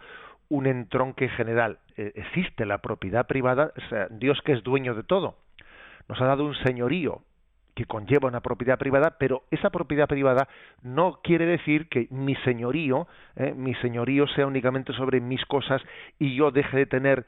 [0.49, 1.79] un entronque general.
[1.97, 5.37] Eh, existe la propiedad privada, o sea, Dios que es dueño de todo.
[6.09, 7.23] Nos ha dado un señorío
[7.75, 10.49] que conlleva una propiedad privada, pero esa propiedad privada
[10.83, 15.83] no quiere decir que mi señorío, eh, mi señorío sea únicamente sobre mis cosas
[16.19, 17.27] y yo deje de tener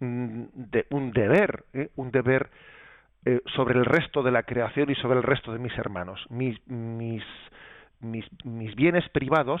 [0.00, 0.42] mm,
[0.90, 2.50] un deber, eh, un deber
[3.56, 6.24] sobre el resto de la creación y sobre el resto de mis hermanos.
[6.30, 7.24] Mis, mis,
[7.98, 9.60] mis, mis bienes privados,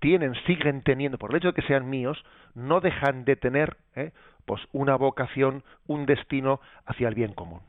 [0.00, 2.22] tienen, siguen teniendo, por el hecho de que sean míos,
[2.54, 4.12] no dejan de tener ¿eh?
[4.44, 7.60] pues una vocación, un destino hacia el bien común.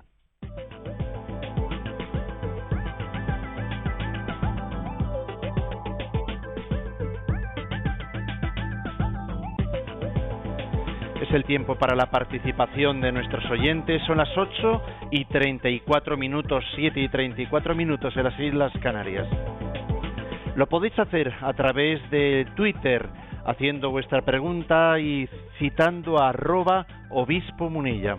[11.34, 14.02] El tiempo para la participación de nuestros oyentes.
[14.06, 19.28] Son las 8 y 34 minutos, 7 y 34 minutos en las Islas Canarias.
[20.56, 23.10] Lo podéis hacer a través de Twitter,
[23.46, 25.28] haciendo vuestra pregunta y
[25.58, 28.16] citando a arroba obispo munilla.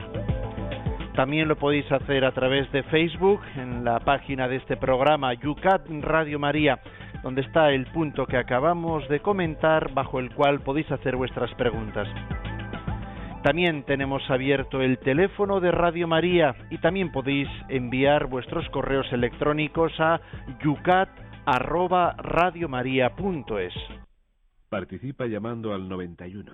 [1.15, 5.89] También lo podéis hacer a través de Facebook, en la página de este programa Yucat
[6.01, 6.81] Radio María,
[7.23, 12.09] donde está el punto que acabamos de comentar, bajo el cual podéis hacer vuestras preguntas.
[13.45, 19.93] También tenemos abierto el teléfono de Radio María y también podéis enviar vuestros correos electrónicos
[20.01, 20.19] a
[20.65, 21.11] yucat
[21.45, 23.75] arroba radiomaria.es.
[24.71, 26.53] Participa llamando al 91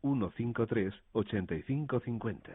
[0.00, 2.52] 153 8550.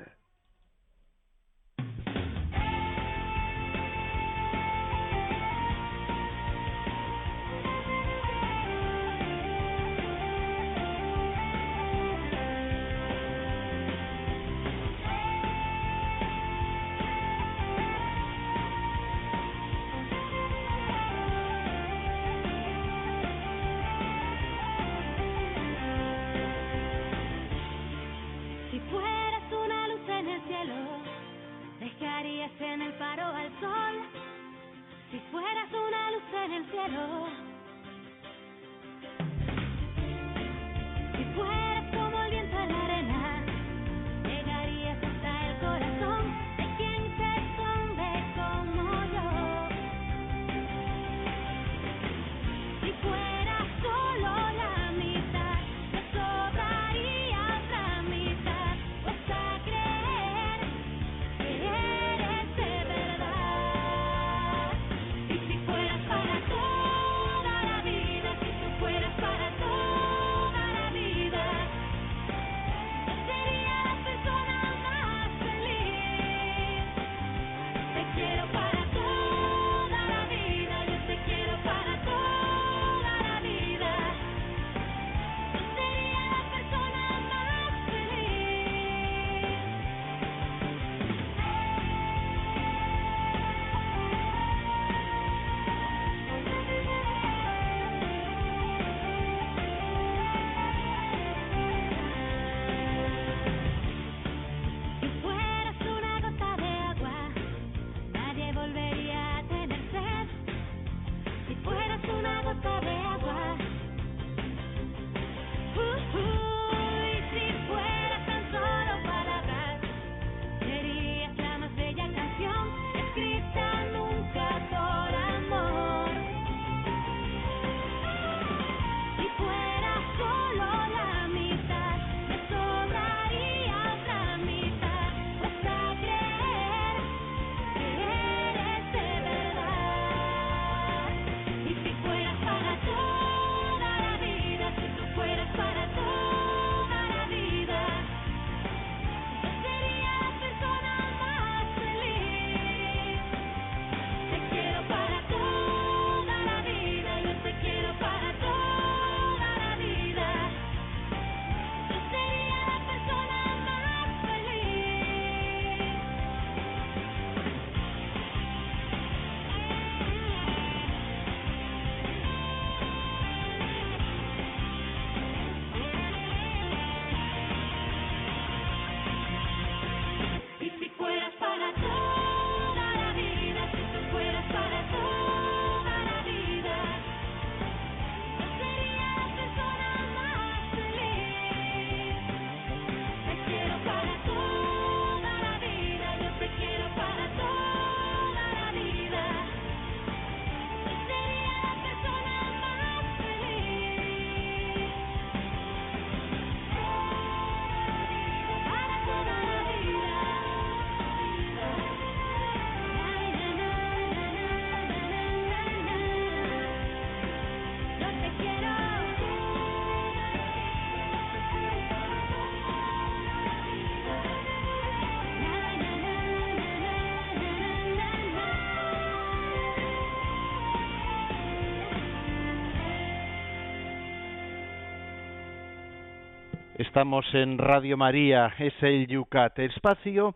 [236.93, 240.35] Estamos en Radio María, es el Yucat, espacio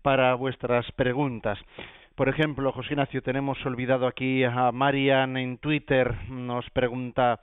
[0.00, 1.58] para vuestras preguntas.
[2.14, 7.40] Por ejemplo, José Ignacio, tenemos olvidado aquí a Marian en Twitter, nos pregunta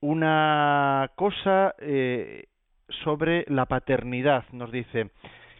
[0.00, 2.46] una cosa eh,
[3.04, 5.12] sobre la paternidad, nos dice,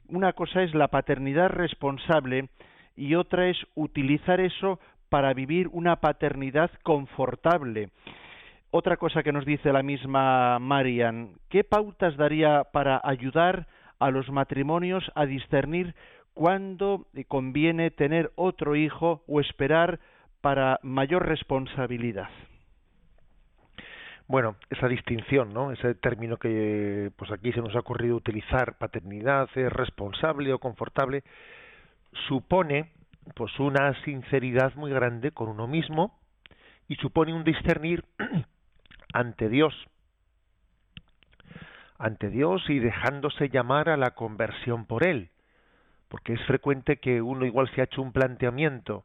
[0.09, 2.49] una cosa es la paternidad responsable
[2.97, 7.91] y otra es utilizar eso para vivir una paternidad confortable.
[8.79, 13.67] Otra cosa que nos dice la misma Marian, ¿qué pautas daría para ayudar
[13.99, 15.95] a los matrimonios a discernir
[16.35, 19.99] cuándo conviene tener otro hijo o esperar
[20.43, 22.29] para mayor responsabilidad?
[24.29, 25.73] Bueno, esa distinción, ¿no?
[25.73, 31.25] Ese término que pues aquí se nos ha ocurrido utilizar, paternidad, es responsable o confortable,
[32.29, 32.91] supone
[33.35, 36.19] pues una sinceridad muy grande con uno mismo
[36.89, 38.05] y supone un discernir
[39.17, 39.75] ante Dios,
[41.99, 45.31] ante Dios y dejándose llamar a la conversión por Él,
[46.09, 49.05] porque es frecuente que uno igual se ha hecho un planteamiento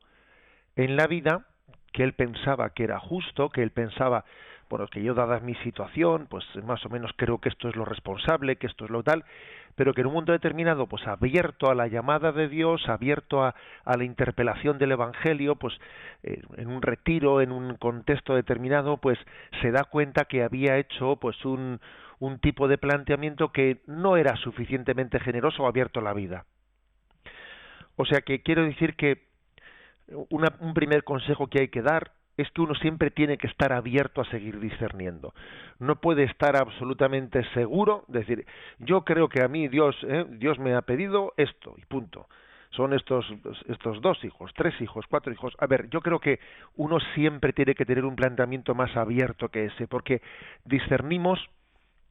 [0.76, 1.46] en la vida
[1.94, 4.26] que él pensaba que era justo, que él pensaba,
[4.70, 7.86] bueno, que yo dada mi situación, pues más o menos creo que esto es lo
[7.86, 9.24] responsable, que esto es lo tal,
[9.76, 13.56] pero que en un mundo determinado, pues abierto a la llamada de Dios, abierto a,
[13.86, 15.74] la interpelación del Evangelio, pues
[16.24, 19.18] eh, en un retiro, en un contexto determinado, pues
[19.62, 21.80] se da cuenta que había hecho pues un,
[22.20, 26.46] un tipo de planteamiento que no era suficientemente generoso o abierto a la vida.
[27.96, 29.28] O sea que quiero decir que
[30.30, 32.12] una- un primer consejo que hay que dar
[32.42, 35.34] es que uno siempre tiene que estar abierto a seguir discerniendo.
[35.80, 38.46] No puede estar absolutamente seguro, decir,
[38.80, 40.26] yo creo que a mí Dios, ¿eh?
[40.30, 42.28] Dios me ha pedido esto y punto.
[42.72, 43.26] Son estos,
[43.68, 45.54] estos dos hijos, tres hijos, cuatro hijos.
[45.60, 46.40] A ver, yo creo que
[46.78, 50.22] uno siempre tiene que tener un planteamiento más abierto que ese, porque
[50.64, 51.40] discernimos,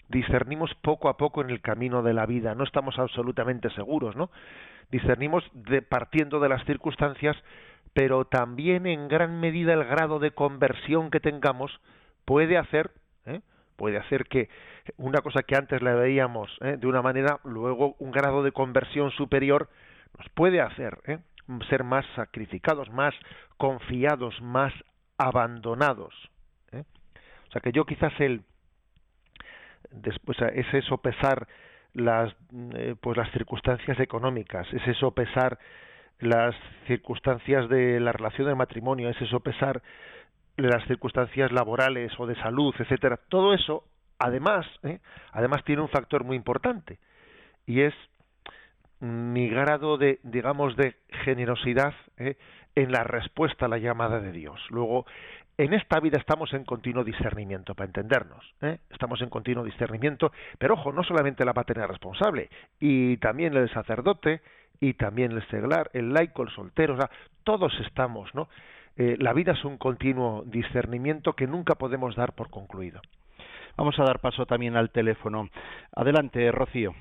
[0.08, 2.54] discernimos poco a poco en el camino de la vida.
[2.54, 4.30] No estamos absolutamente seguros, ¿no?
[4.90, 7.36] Discernimos de, partiendo de las circunstancias
[7.92, 11.80] pero también en gran medida el grado de conversión que tengamos
[12.24, 12.92] puede hacer
[13.26, 13.40] ¿eh?
[13.76, 14.48] puede hacer que
[14.96, 16.76] una cosa que antes la veíamos ¿eh?
[16.78, 19.68] de una manera luego un grado de conversión superior
[20.18, 21.18] nos puede hacer ¿eh?
[21.68, 23.14] ser más sacrificados más
[23.56, 24.72] confiados más
[25.18, 26.14] abandonados
[26.72, 28.42] o sea que yo quizás el
[29.90, 31.48] después es eso pesar
[31.92, 32.32] las
[33.00, 35.58] pues las circunstancias económicas es eso pesar
[36.20, 36.54] las
[36.86, 39.82] circunstancias de la relación del matrimonio, ese sopesar
[40.56, 43.84] las circunstancias laborales o de salud, etcétera, todo eso,
[44.18, 45.00] además, ¿eh?
[45.32, 46.98] además tiene un factor muy importante
[47.66, 47.94] y es
[49.00, 52.36] mi grado de, digamos, de generosidad ¿eh?
[52.74, 54.60] en la respuesta a la llamada de Dios.
[54.68, 55.06] Luego,
[55.56, 58.54] en esta vida estamos en continuo discernimiento, para entendernos.
[58.60, 58.78] ¿eh?
[58.90, 64.42] Estamos en continuo discernimiento, pero ojo, no solamente la paternidad responsable, y también el sacerdote,
[64.80, 67.10] y también el seglar, el laico, el soltero, o sea,
[67.44, 68.48] todos estamos, ¿no?
[68.96, 73.00] Eh, la vida es un continuo discernimiento que nunca podemos dar por concluido.
[73.76, 75.48] Vamos a dar paso también al teléfono.
[75.94, 76.94] Adelante, Rocío.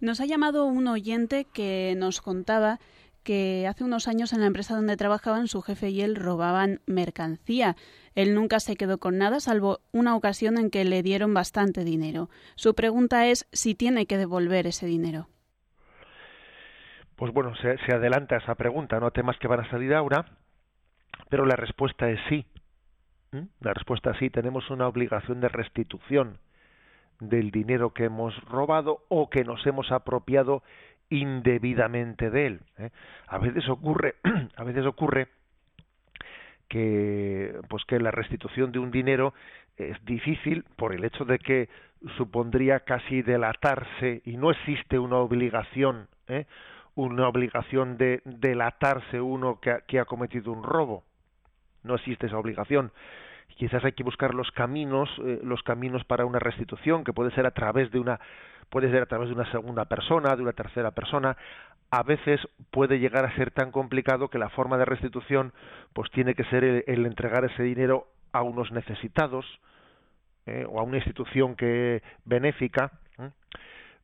[0.00, 2.78] Nos ha llamado un oyente que nos contaba
[3.22, 7.76] que hace unos años en la empresa donde trabajaban su jefe y él robaban mercancía.
[8.14, 12.30] Él nunca se quedó con nada, salvo una ocasión en que le dieron bastante dinero.
[12.54, 15.28] Su pregunta es si tiene que devolver ese dinero.
[17.16, 20.26] Pues bueno, se, adelanta esa pregunta, no temas que van a salir ahora,
[21.30, 22.44] pero la respuesta es sí.
[23.60, 26.38] La respuesta es sí, tenemos una obligación de restitución
[27.20, 30.62] del dinero que hemos robado o que nos hemos apropiado
[31.08, 32.60] indebidamente de él.
[32.78, 32.90] ¿eh?
[33.26, 34.16] A veces ocurre,
[34.56, 35.28] a veces ocurre
[36.68, 39.32] que pues que la restitución de un dinero
[39.76, 41.68] es difícil por el hecho de que
[42.16, 46.46] supondría casi delatarse y no existe una obligación ¿eh?
[46.96, 51.04] Una obligación de delatarse uno que ha, que ha cometido un robo.
[51.84, 52.90] No existe esa obligación.
[53.56, 57.46] Quizás hay que buscar los caminos eh, los caminos para una restitución que puede ser
[57.46, 58.18] a través de una
[58.70, 61.36] puede ser a través de una segunda persona de una tercera persona.
[61.90, 62.40] A veces
[62.70, 65.52] puede llegar a ser tan complicado que la forma de restitución
[65.92, 69.46] pues tiene que ser el, entregar ese dinero a unos necesitados
[70.46, 73.30] eh, o a una institución que benéfica ¿eh?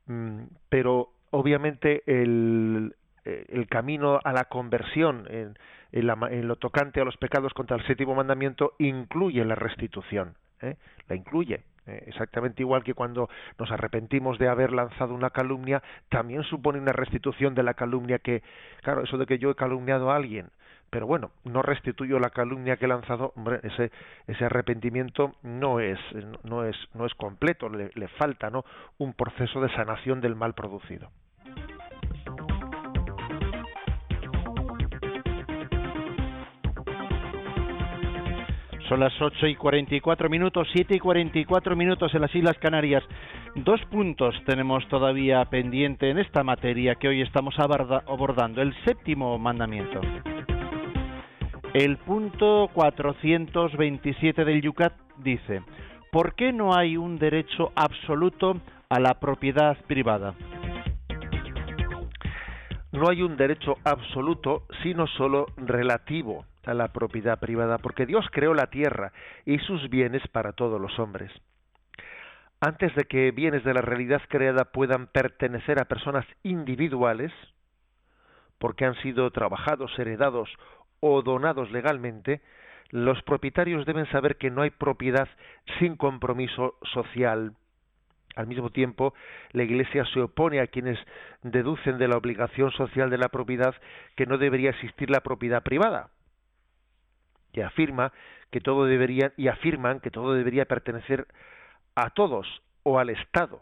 [0.06, 5.58] mm, pero obviamente el, eh, el camino a la conversión en,
[5.92, 10.76] en, lo tocante a los pecados contra el séptimo mandamiento incluye la restitución, ¿eh?
[11.08, 11.64] la incluye.
[11.84, 13.28] Eh, exactamente igual que cuando
[13.58, 18.42] nos arrepentimos de haber lanzado una calumnia, también supone una restitución de la calumnia que,
[18.82, 20.50] claro, eso de que yo he calumniado a alguien,
[20.90, 23.90] pero bueno, no restituyo la calumnia que he lanzado, hombre, ese,
[24.26, 25.98] ese arrepentimiento no es,
[26.44, 28.64] no es, no es completo, le, le falta, ¿no?
[28.98, 31.10] Un proceso de sanación del mal producido.
[38.92, 43.02] Son las 8 y 44 minutos, 7 y 44 minutos en las Islas Canarias.
[43.54, 48.60] Dos puntos tenemos todavía pendiente en esta materia que hoy estamos abordando.
[48.60, 49.98] El séptimo mandamiento.
[51.72, 55.62] El punto 427 del Yucat dice,
[56.10, 60.34] ¿por qué no hay un derecho absoluto a la propiedad privada?
[62.92, 68.54] No hay un derecho absoluto, sino solo relativo a la propiedad privada, porque Dios creó
[68.54, 69.12] la tierra
[69.44, 71.30] y sus bienes para todos los hombres.
[72.60, 77.32] Antes de que bienes de la realidad creada puedan pertenecer a personas individuales,
[78.58, 80.48] porque han sido trabajados, heredados
[81.00, 82.40] o donados legalmente,
[82.90, 85.28] los propietarios deben saber que no hay propiedad
[85.80, 87.54] sin compromiso social.
[88.36, 89.12] Al mismo tiempo,
[89.50, 90.98] la Iglesia se opone a quienes
[91.42, 93.74] deducen de la obligación social de la propiedad
[94.14, 96.10] que no debería existir la propiedad privada,
[97.52, 98.12] que afirma
[98.50, 101.26] que todo debería y afirman que todo debería pertenecer
[101.94, 103.60] a todos o al Estado.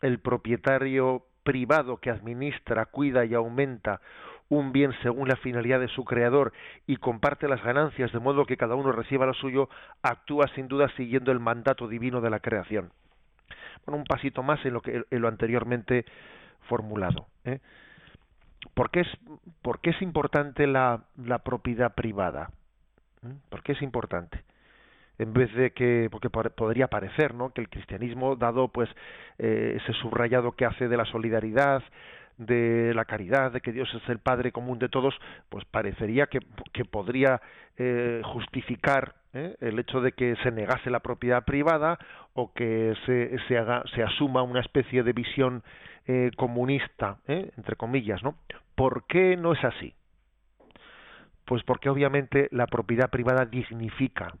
[0.00, 4.00] El propietario privado que administra, cuida y aumenta
[4.48, 6.52] un bien según la finalidad de su creador
[6.86, 9.68] y comparte las ganancias de modo que cada uno reciba lo suyo,
[10.02, 12.92] actúa sin duda siguiendo el mandato divino de la creación.
[13.86, 16.04] bueno, un pasito más en lo que en lo anteriormente
[16.68, 17.26] formulado.
[17.44, 17.60] ¿eh?
[18.74, 19.08] ¿Por, qué es,
[19.62, 22.50] ¿Por qué es importante la, la propiedad privada?
[23.48, 24.42] ¿Por qué es importante?
[25.18, 28.88] en vez de que porque podría parecer no que el cristianismo dado pues
[29.38, 31.82] eh, ese subrayado que hace de la solidaridad
[32.36, 35.14] de la caridad de que Dios es el padre común de todos
[35.50, 36.40] pues parecería que,
[36.72, 37.40] que podría
[37.76, 39.56] eh, justificar ¿eh?
[39.60, 41.98] el hecho de que se negase la propiedad privada
[42.32, 45.62] o que se, se haga se asuma una especie de visión
[46.06, 47.52] eh, comunista ¿eh?
[47.56, 48.34] entre comillas no
[48.74, 49.94] ¿por qué no es así?
[51.44, 54.34] Pues porque obviamente la propiedad privada dignifica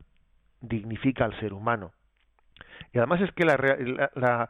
[0.68, 1.92] dignifica al ser humano.
[2.92, 3.56] Y además es que la,
[4.14, 4.48] la,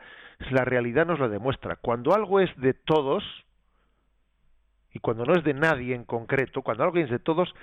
[0.51, 1.77] la, realidad nos lo demuestra.
[1.77, 3.25] Cuando algo es de todos,
[4.93, 7.55] y cuando no es de nadie en concreto, cuando algo es de todos,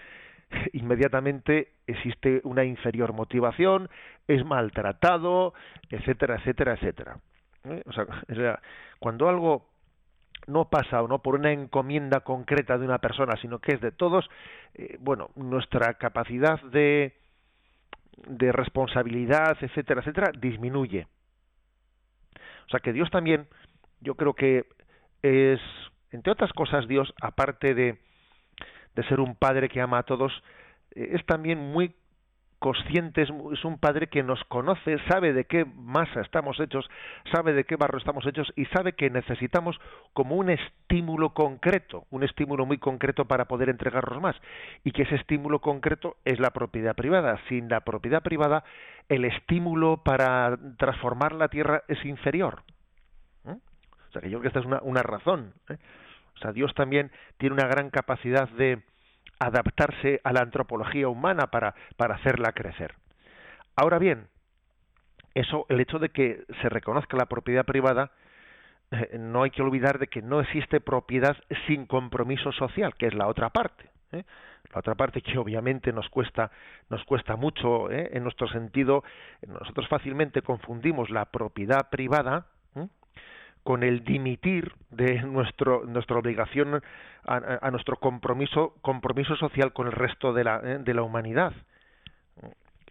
[0.74, 3.90] inmediatamente existe una inferior motivación,
[4.28, 5.54] es maltratado,
[5.90, 7.18] etcétera, etcétera, etcétera.
[7.66, 7.84] ¿Eh?
[7.86, 8.06] O sea,
[9.00, 9.71] cuando algo
[10.48, 13.92] no pasa o no por una encomienda concreta de una persona, sino que es de
[13.92, 14.30] todos,
[14.76, 17.16] eh, bueno, nuestra capacidad de
[18.28, 21.08] de responsabilidad, etcétera, etcétera, disminuye.
[22.68, 23.48] O sea que Dios también,
[24.00, 24.66] yo creo que
[25.22, 25.60] es,
[26.12, 28.00] entre otras cosas, Dios, aparte de,
[28.96, 30.32] de ser un padre que ama a todos,
[30.92, 31.96] es también muy
[32.62, 36.88] consciente, es un padre que nos conoce, sabe de qué masa estamos hechos,
[37.34, 39.82] sabe de qué barro estamos hechos y sabe que necesitamos
[40.14, 44.36] como un estímulo concreto, un estímulo muy concreto para poder entregarnos más
[44.84, 47.40] y que ese estímulo concreto es la propiedad privada.
[47.50, 48.64] Sin la propiedad privada,
[49.10, 52.62] el estímulo para transformar la tierra es inferior.
[53.48, 53.58] ¿Eh?
[54.08, 55.56] O sea que yo creo que esta es una, una razón.
[55.68, 55.78] ¿eh?
[56.36, 57.10] O sea, Dios también
[57.40, 58.84] tiene una gran capacidad de
[59.46, 62.96] adaptarse a la antropología humana para, para hacerla crecer.
[63.76, 64.28] Ahora bien,
[65.34, 68.12] eso, el hecho de que se reconozca la propiedad privada,
[68.92, 71.36] eh, no hay que olvidar de que no existe propiedad
[71.68, 73.90] sin compromiso social, que es la otra parte.
[74.12, 74.26] ¿eh?
[74.74, 76.52] La otra parte que obviamente nos cuesta,
[76.90, 78.12] nos cuesta mucho ¿eh?
[78.14, 79.04] en nuestro sentido,
[79.48, 82.46] nosotros fácilmente confundimos la propiedad privada
[83.64, 86.82] con el dimitir de nuestro, nuestra obligación
[87.26, 91.54] a, a, nuestro compromiso, compromiso social con el resto de la, eh, de la humanidad.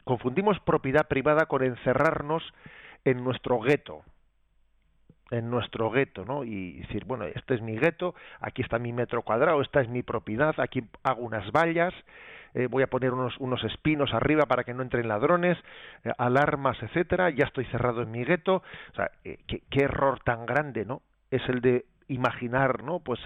[0.05, 2.43] Confundimos propiedad privada con encerrarnos
[3.05, 4.03] en nuestro gueto,
[5.31, 6.45] en nuestro gueto, ¿no?
[6.45, 10.03] Y decir, bueno, este es mi gueto, aquí está mi metro cuadrado, esta es mi
[10.03, 11.95] propiedad, aquí hago unas vallas,
[12.55, 15.57] eh, voy a poner unos, unos espinos arriba para que no entren ladrones,
[16.05, 18.63] eh, alarmas, etcétera, ya estoy cerrado en mi gueto.
[18.93, 21.03] O sea, eh, ¿qué, qué, error tan grande, ¿no?
[21.31, 22.99] Es el de imaginar, ¿no?
[22.99, 23.21] Pues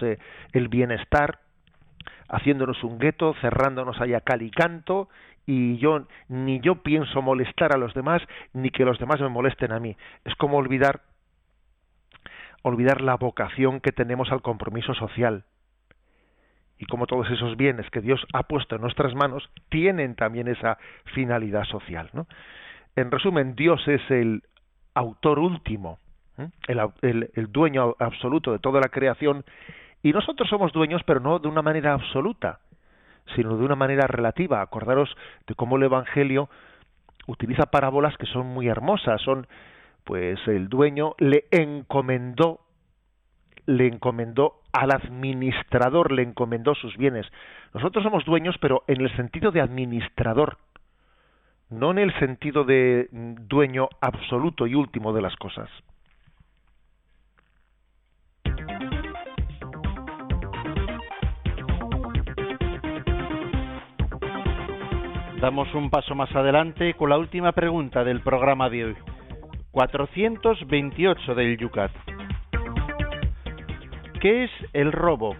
[0.53, 1.39] el bienestar
[2.29, 5.09] haciéndonos un gueto, cerrándonos ahí a cal y canto,
[5.47, 8.21] y yo ni yo pienso molestar a los demás,
[8.53, 9.95] ni que los demás me molesten a mí.
[10.23, 11.01] Es como olvidar
[12.67, 15.43] olvidar la vocación que tenemos al compromiso social
[16.79, 20.79] y como todos esos bienes que Dios ha puesto en nuestras manos tienen también esa
[21.13, 22.09] finalidad social.
[22.13, 22.25] ¿no?
[22.95, 24.41] En resumen, Dios es el
[24.95, 25.99] autor último,
[26.39, 26.49] ¿eh?
[26.67, 29.45] el, el, el, dueño absoluto de toda la creación,
[30.01, 32.59] y nosotros somos dueños, pero no de una manera absoluta,
[33.35, 34.61] sino de una manera relativa.
[34.61, 36.49] Acordaros de cómo el Evangelio
[37.27, 39.47] utiliza parábolas que son muy hermosas, son
[40.05, 42.61] pues el dueño le encomendó
[43.67, 47.25] le encomendó al administrador, le encomendó sus bienes.
[47.73, 50.57] Nosotros somos dueños, pero en el sentido de administrador,
[51.71, 55.69] no en el sentido de dueño absoluto y último de las cosas.
[65.41, 68.95] Damos un paso más adelante con la última pregunta del programa de hoy.
[69.75, 71.91] 428 del Yucat.
[74.21, 75.35] ¿Qué es el robo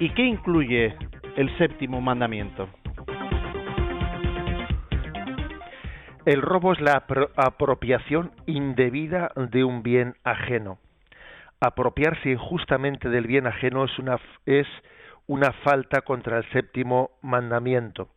[0.00, 0.96] y qué incluye
[1.36, 2.66] el séptimo mandamiento?
[6.24, 7.04] El robo es la
[7.36, 10.78] apropiación indebida de un bien ajeno.
[11.60, 14.66] Apropiarse injustamente del bien ajeno es una, es
[15.26, 18.08] una falta contra el séptimo mandamiento,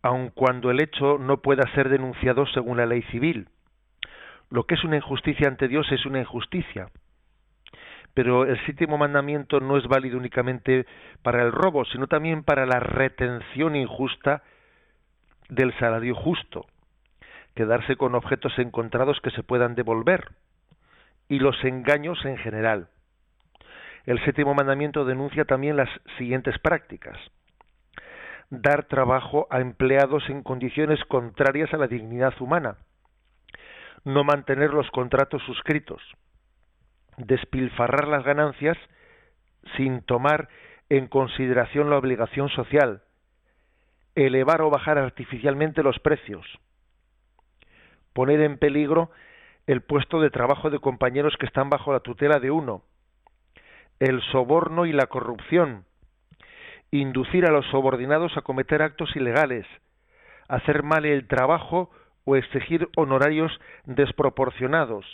[0.00, 3.46] aun cuando el hecho no pueda ser denunciado según la ley civil.
[4.50, 6.88] Lo que es una injusticia ante Dios es una injusticia
[8.14, 10.86] pero el séptimo mandamiento no es válido únicamente
[11.22, 14.42] para el robo, sino también para la retención injusta
[15.48, 16.66] del salario justo,
[17.54, 20.32] quedarse con objetos encontrados que se puedan devolver,
[21.28, 22.88] y los engaños en general.
[24.06, 25.88] El séptimo mandamiento denuncia también las
[26.18, 27.16] siguientes prácticas.
[28.48, 32.76] Dar trabajo a empleados en condiciones contrarias a la dignidad humana.
[34.04, 36.02] No mantener los contratos suscritos,
[37.16, 38.76] despilfarrar las ganancias
[39.76, 40.48] sin tomar
[40.88, 43.02] en consideración la obligación social,
[44.14, 46.44] elevar o bajar artificialmente los precios,
[48.12, 49.10] poner en peligro
[49.66, 52.82] el puesto de trabajo de compañeros que están bajo la tutela de uno,
[54.00, 55.84] el soborno y la corrupción,
[56.90, 59.66] inducir a los subordinados a cometer actos ilegales,
[60.48, 61.90] hacer mal el trabajo
[62.24, 63.52] o exigir honorarios
[63.84, 65.04] desproporcionados,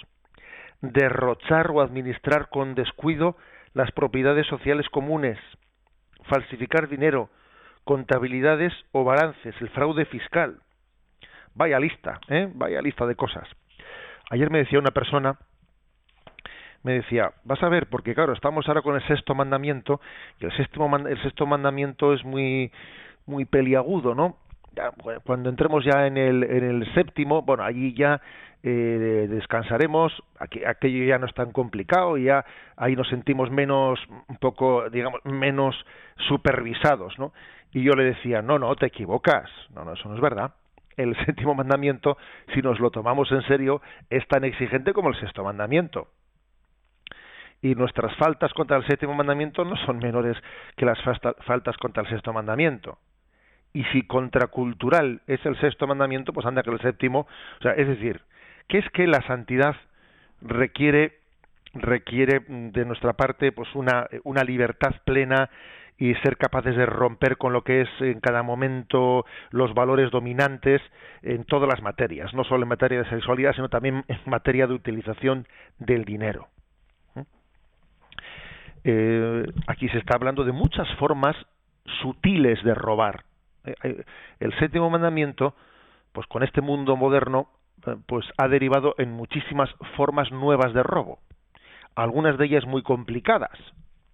[0.80, 3.36] derrochar o administrar con descuido
[3.74, 5.38] las propiedades sociales comunes,
[6.24, 7.30] falsificar dinero,
[7.84, 10.58] contabilidades o balances, el fraude fiscal.
[11.54, 12.50] Vaya lista, ¿eh?
[12.54, 13.48] vaya lista de cosas.
[14.30, 15.38] Ayer me decía una persona,
[16.82, 20.00] me decía, vas a ver, porque claro, estamos ahora con el sexto mandamiento,
[20.40, 22.72] y el sexto, el sexto mandamiento es muy,
[23.26, 24.36] muy peliagudo, ¿no?
[25.02, 28.20] Bueno, cuando entremos ya en el, en el séptimo, bueno, allí ya
[28.62, 32.44] eh, descansaremos, aquí, aquello ya no es tan complicado, y ya
[32.76, 33.98] ahí nos sentimos menos,
[34.28, 35.74] un poco, digamos, menos
[36.28, 37.32] supervisados, ¿no?
[37.72, 40.52] Y yo le decía, no, no, te equivocas, no, no, eso no es verdad.
[40.96, 42.16] El séptimo mandamiento,
[42.54, 46.08] si nos lo tomamos en serio, es tan exigente como el sexto mandamiento
[47.62, 50.36] y nuestras faltas contra el séptimo mandamiento no son menores
[50.76, 52.98] que las faltas contra el sexto mandamiento.
[53.72, 57.26] Y si contracultural es el sexto mandamiento, pues anda que el séptimo,
[57.58, 58.22] o sea, es decir,
[58.68, 59.76] que es que la santidad
[60.40, 61.18] requiere
[61.74, 65.50] requiere mm, de nuestra parte pues una libertad plena
[65.98, 70.82] y ser capaces de romper con lo que es en cada momento los valores dominantes
[71.22, 74.74] en todas las materias, no solo en materia de sexualidad, sino también en materia de
[74.74, 75.46] utilización
[75.78, 76.48] del dinero.
[78.84, 81.34] Eh, aquí se está hablando de muchas formas
[82.02, 83.24] sutiles de robar.
[84.40, 85.54] El séptimo mandamiento,
[86.12, 87.48] pues con este mundo moderno,
[87.86, 91.18] eh, pues ha derivado en muchísimas formas nuevas de robo.
[91.94, 93.58] Algunas de ellas muy complicadas,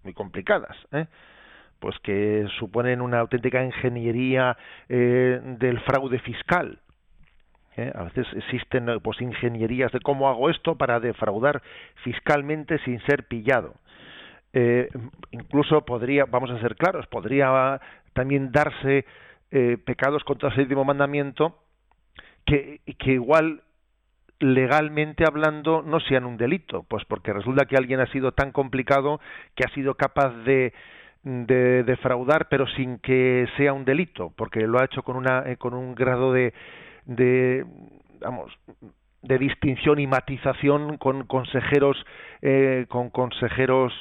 [0.03, 1.07] muy complicadas, ¿eh?
[1.79, 6.79] pues que suponen una auténtica ingeniería eh, del fraude fiscal.
[7.75, 7.91] ¿eh?
[7.93, 11.61] A veces existen pues ingenierías de cómo hago esto para defraudar
[12.03, 13.75] fiscalmente sin ser pillado.
[15.31, 17.81] Incluso podría, vamos a ser claros, podría
[18.13, 19.03] también darse
[19.55, 21.59] eh, pecados contra el séptimo mandamiento
[22.43, 23.61] que, que igual
[24.39, 29.21] legalmente hablando no sean un delito, pues porque resulta que alguien ha sido tan complicado
[29.55, 30.73] que ha sido capaz de
[31.23, 35.55] de defraudar pero sin que sea un delito porque lo ha hecho con una eh,
[35.55, 36.53] con un grado de
[37.05, 37.65] de
[38.19, 38.51] vamos
[39.21, 41.95] de distinción y matización con consejeros
[42.41, 43.93] eh, con consejeros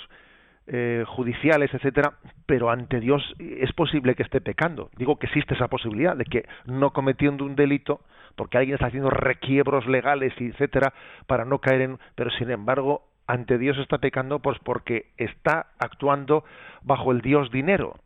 [0.66, 2.14] eh, judiciales, etcétera,
[2.46, 4.90] pero ante Dios es posible que esté pecando.
[4.96, 8.00] Digo que existe esa posibilidad de que no cometiendo un delito,
[8.36, 10.92] porque alguien está haciendo requiebros legales, etcétera,
[11.26, 16.44] para no caer en, pero sin embargo ante Dios está pecando pues porque está actuando
[16.82, 17.96] bajo el Dios dinero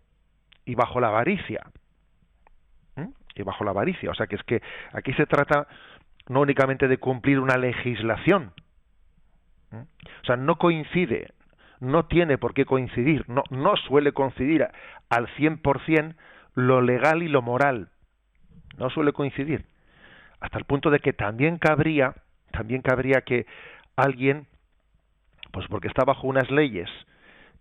[0.65, 1.61] y bajo la avaricia.
[3.35, 4.11] Y bajo la avaricia.
[4.11, 5.69] O sea que es que aquí se trata
[6.29, 8.53] no únicamente de cumplir una legislación.
[9.73, 11.33] O sea, no coincide,
[11.81, 14.67] no tiene por qué coincidir, no, no suele coincidir
[15.09, 16.15] al 100%
[16.55, 17.89] lo legal y lo moral.
[18.79, 19.67] No suele coincidir.
[20.41, 22.15] Hasta el punto de que también cabría,
[22.51, 23.47] también cabría que
[23.97, 24.47] alguien
[25.53, 26.89] pues porque está bajo unas leyes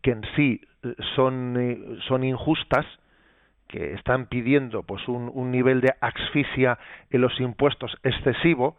[0.02, 2.86] que en sí eh, son, eh, son injustas,
[3.68, 6.78] que están pidiendo pues un, un nivel de asfixia
[7.10, 8.78] en los impuestos excesivo,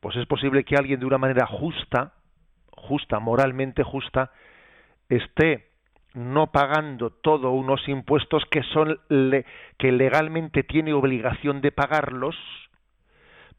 [0.00, 2.12] pues es posible que alguien de una manera justa,
[2.70, 4.30] justa, moralmente justa,
[5.08, 5.70] esté
[6.14, 9.44] no pagando todos unos impuestos que son le,
[9.78, 12.34] que legalmente tiene obligación de pagarlos,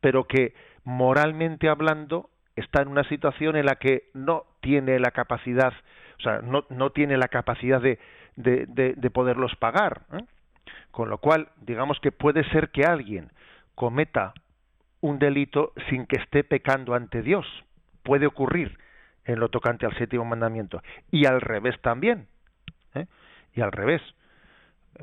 [0.02, 5.72] pero que moralmente hablando está en una situación en la que no tiene la capacidad,
[6.18, 8.00] o sea, no, no tiene la capacidad de,
[8.36, 10.02] de, de, de poderlos pagar.
[10.14, 10.26] ¿eh?
[10.90, 13.32] Con lo cual, digamos que puede ser que alguien
[13.76, 14.34] cometa
[15.02, 17.46] un delito sin que esté pecando ante Dios.
[18.02, 18.80] Puede ocurrir
[19.28, 20.82] en lo tocante al séptimo mandamiento.
[21.12, 22.28] Y al revés también.
[22.96, 23.06] ¿eh?
[23.54, 24.02] Y al revés.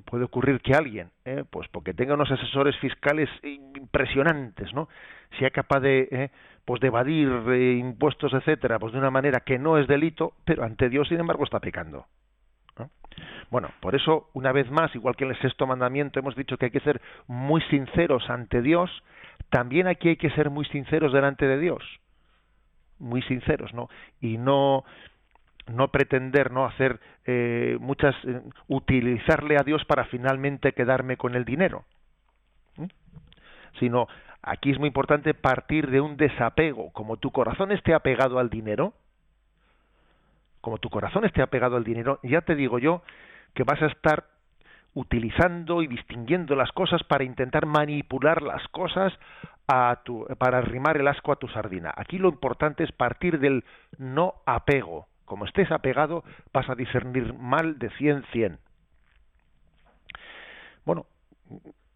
[0.07, 1.45] Puede ocurrir que alguien, ¿eh?
[1.49, 4.89] pues porque tenga unos asesores fiscales impresionantes, ¿no?
[5.39, 6.31] sea capaz de, ¿eh?
[6.65, 7.29] pues de evadir
[7.79, 11.45] impuestos, etcétera, pues de una manera que no es delito, pero ante Dios, sin embargo,
[11.45, 12.07] está pecando.
[12.77, 12.91] ¿no?
[13.51, 16.67] Bueno, por eso, una vez más, igual que en el sexto mandamiento hemos dicho que
[16.67, 18.91] hay que ser muy sinceros ante Dios,
[19.49, 21.85] también aquí hay que ser muy sinceros delante de Dios.
[23.05, 23.89] Muy sinceros, ¿no?
[24.21, 24.85] Y no
[25.67, 31.47] no pretender no hacer eh, muchas eh, utilizarle a Dios para finalmente quedarme con el
[31.47, 31.87] dinero
[33.79, 34.09] sino
[34.43, 36.91] aquí es muy importante partir de un desapego.
[36.93, 38.95] Como tu corazón esté apegado al dinero,
[40.61, 43.03] como tu corazón esté apegado al dinero, ya te digo yo
[43.55, 44.25] que vas a estar
[44.95, 49.13] utilizando y distinguiendo las cosas para intentar manipular las cosas
[49.67, 51.93] a tu, para arrimar el asco a tu sardina.
[51.97, 53.65] Aquí lo importante es partir del
[53.99, 55.07] no apego.
[55.25, 56.23] Como estés apegado,
[56.53, 58.59] vas a discernir mal de 100 100.
[60.85, 61.07] Bueno,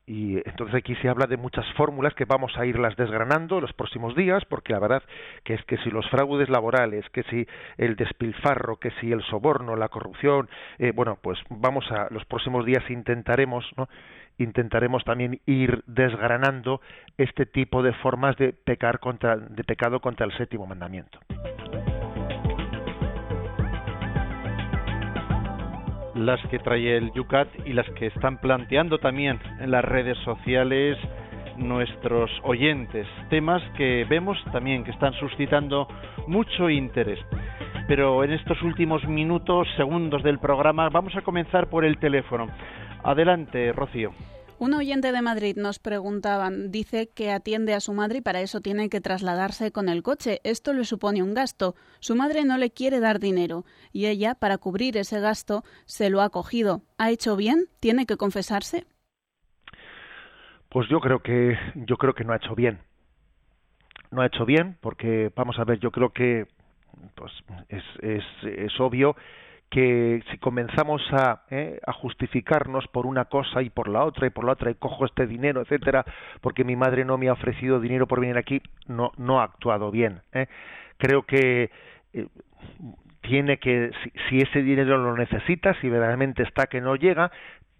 [0.08, 4.16] y entonces aquí se habla de muchas fórmulas que vamos a irlas desgranando los próximos
[4.16, 5.02] días, porque la verdad
[5.44, 7.46] que es que si los fraudes laborales, que si
[7.76, 10.48] el despilfarro, que si el soborno, la corrupción,
[10.78, 13.86] eh, bueno, pues vamos a los próximos días intentaremos, ¿no?
[14.38, 16.80] intentaremos también ir desgranando
[17.18, 21.18] este tipo de formas de pecar contra de pecado contra el séptimo mandamiento.
[26.18, 30.98] Las que trae el Yucat y las que están planteando también en las redes sociales
[31.56, 33.06] nuestros oyentes.
[33.30, 35.88] Temas que vemos también que están suscitando
[36.26, 37.18] mucho interés.
[37.86, 42.46] Pero en estos últimos minutos, segundos del programa, vamos a comenzar por el teléfono.
[43.02, 44.12] Adelante, Rocío.
[44.60, 48.60] Un oyente de Madrid nos preguntaba, dice que atiende a su madre y para eso
[48.60, 50.40] tiene que trasladarse con el coche.
[50.42, 51.76] Esto le supone un gasto.
[52.00, 56.22] Su madre no le quiere dar dinero y ella, para cubrir ese gasto, se lo
[56.22, 56.82] ha cogido.
[56.98, 57.66] ¿Ha hecho bien?
[57.78, 58.84] ¿Tiene que confesarse?
[60.70, 62.80] Pues yo creo que yo creo que no ha hecho bien.
[64.10, 66.46] No ha hecho bien porque vamos a ver, yo creo que
[67.14, 67.32] pues
[67.68, 69.14] es, es, es obvio
[69.70, 71.78] que si comenzamos a, ¿eh?
[71.86, 75.04] a justificarnos por una cosa y por la otra y por la otra y cojo
[75.04, 76.04] este dinero, etcétera,
[76.40, 79.90] porque mi madre no me ha ofrecido dinero por venir aquí, no no ha actuado
[79.90, 80.20] bien.
[80.32, 80.46] ¿eh?
[80.96, 81.70] Creo que
[82.14, 82.26] eh,
[83.20, 87.30] tiene que si, si ese dinero lo necesita, si verdaderamente está que no llega,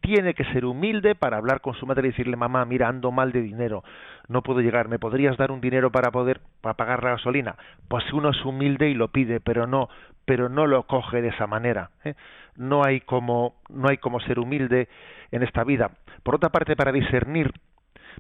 [0.01, 3.33] tiene que ser humilde para hablar con su madre y decirle mamá mira ando mal
[3.33, 3.83] de dinero
[4.29, 7.57] no puedo llegar me podrías dar un dinero para poder para pagar la gasolina
[7.89, 9.89] pues uno es humilde y lo pide pero no
[10.29, 12.15] pero no lo coge de esa manera ¿eh?
[12.55, 14.87] no hay como no hay como ser humilde
[15.31, 15.91] en esta vida
[16.23, 17.51] por otra parte para discernir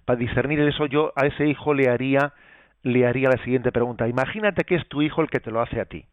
[0.07, 2.33] para discernir eso yo a ese hijo le haría
[2.83, 5.81] le haría la siguiente pregunta imagínate que es tu hijo el que te lo hace
[5.81, 6.07] a ti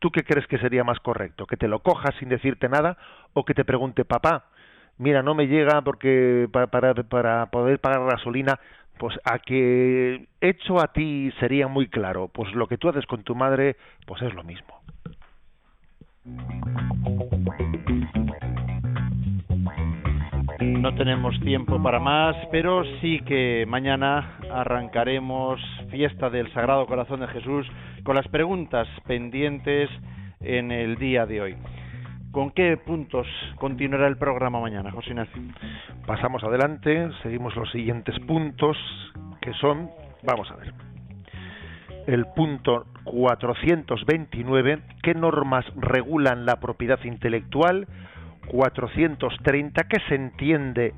[0.00, 1.46] ¿Tú qué crees que sería más correcto?
[1.46, 2.98] ¿Que te lo cojas sin decirte nada
[3.32, 4.44] o que te pregunte, papá,
[4.98, 8.60] mira, no me llega porque para, para, para poder pagar gasolina,
[8.98, 13.22] pues a que hecho a ti sería muy claro, pues lo que tú haces con
[13.22, 13.76] tu madre,
[14.06, 14.80] pues es lo mismo.
[20.60, 27.28] No tenemos tiempo para más, pero sí que mañana arrancaremos fiesta del Sagrado Corazón de
[27.28, 27.66] Jesús
[28.04, 29.90] con las preguntas pendientes
[30.40, 31.56] en el día de hoy.
[32.34, 33.28] ¿Con qué puntos
[33.60, 35.40] continuará el programa mañana, José Ignacio?
[36.04, 38.76] Pasamos adelante, seguimos los siguientes puntos
[39.40, 39.88] que son,
[40.24, 40.74] vamos a ver,
[42.08, 47.86] el punto 429, ¿qué normas regulan la propiedad intelectual?
[48.48, 50.92] 430, ¿qué se entiende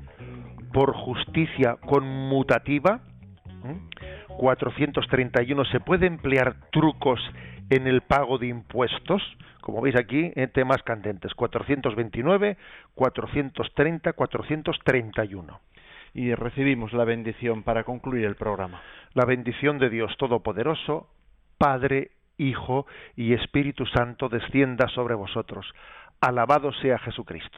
[0.73, 3.01] por justicia conmutativa?
[3.63, 4.33] ¿Mm?
[4.37, 7.19] 431, ¿se puede emplear trucos
[7.69, 9.21] en el pago de impuestos?
[9.61, 11.33] Como veis aquí, en temas candentes.
[11.33, 12.57] 429,
[12.95, 15.59] 430, 431.
[16.13, 18.81] Y recibimos la bendición para concluir el programa.
[19.13, 21.09] La bendición de Dios Todopoderoso,
[21.57, 25.65] Padre, Hijo y Espíritu Santo descienda sobre vosotros.
[26.21, 27.57] Alabado sea Jesucristo.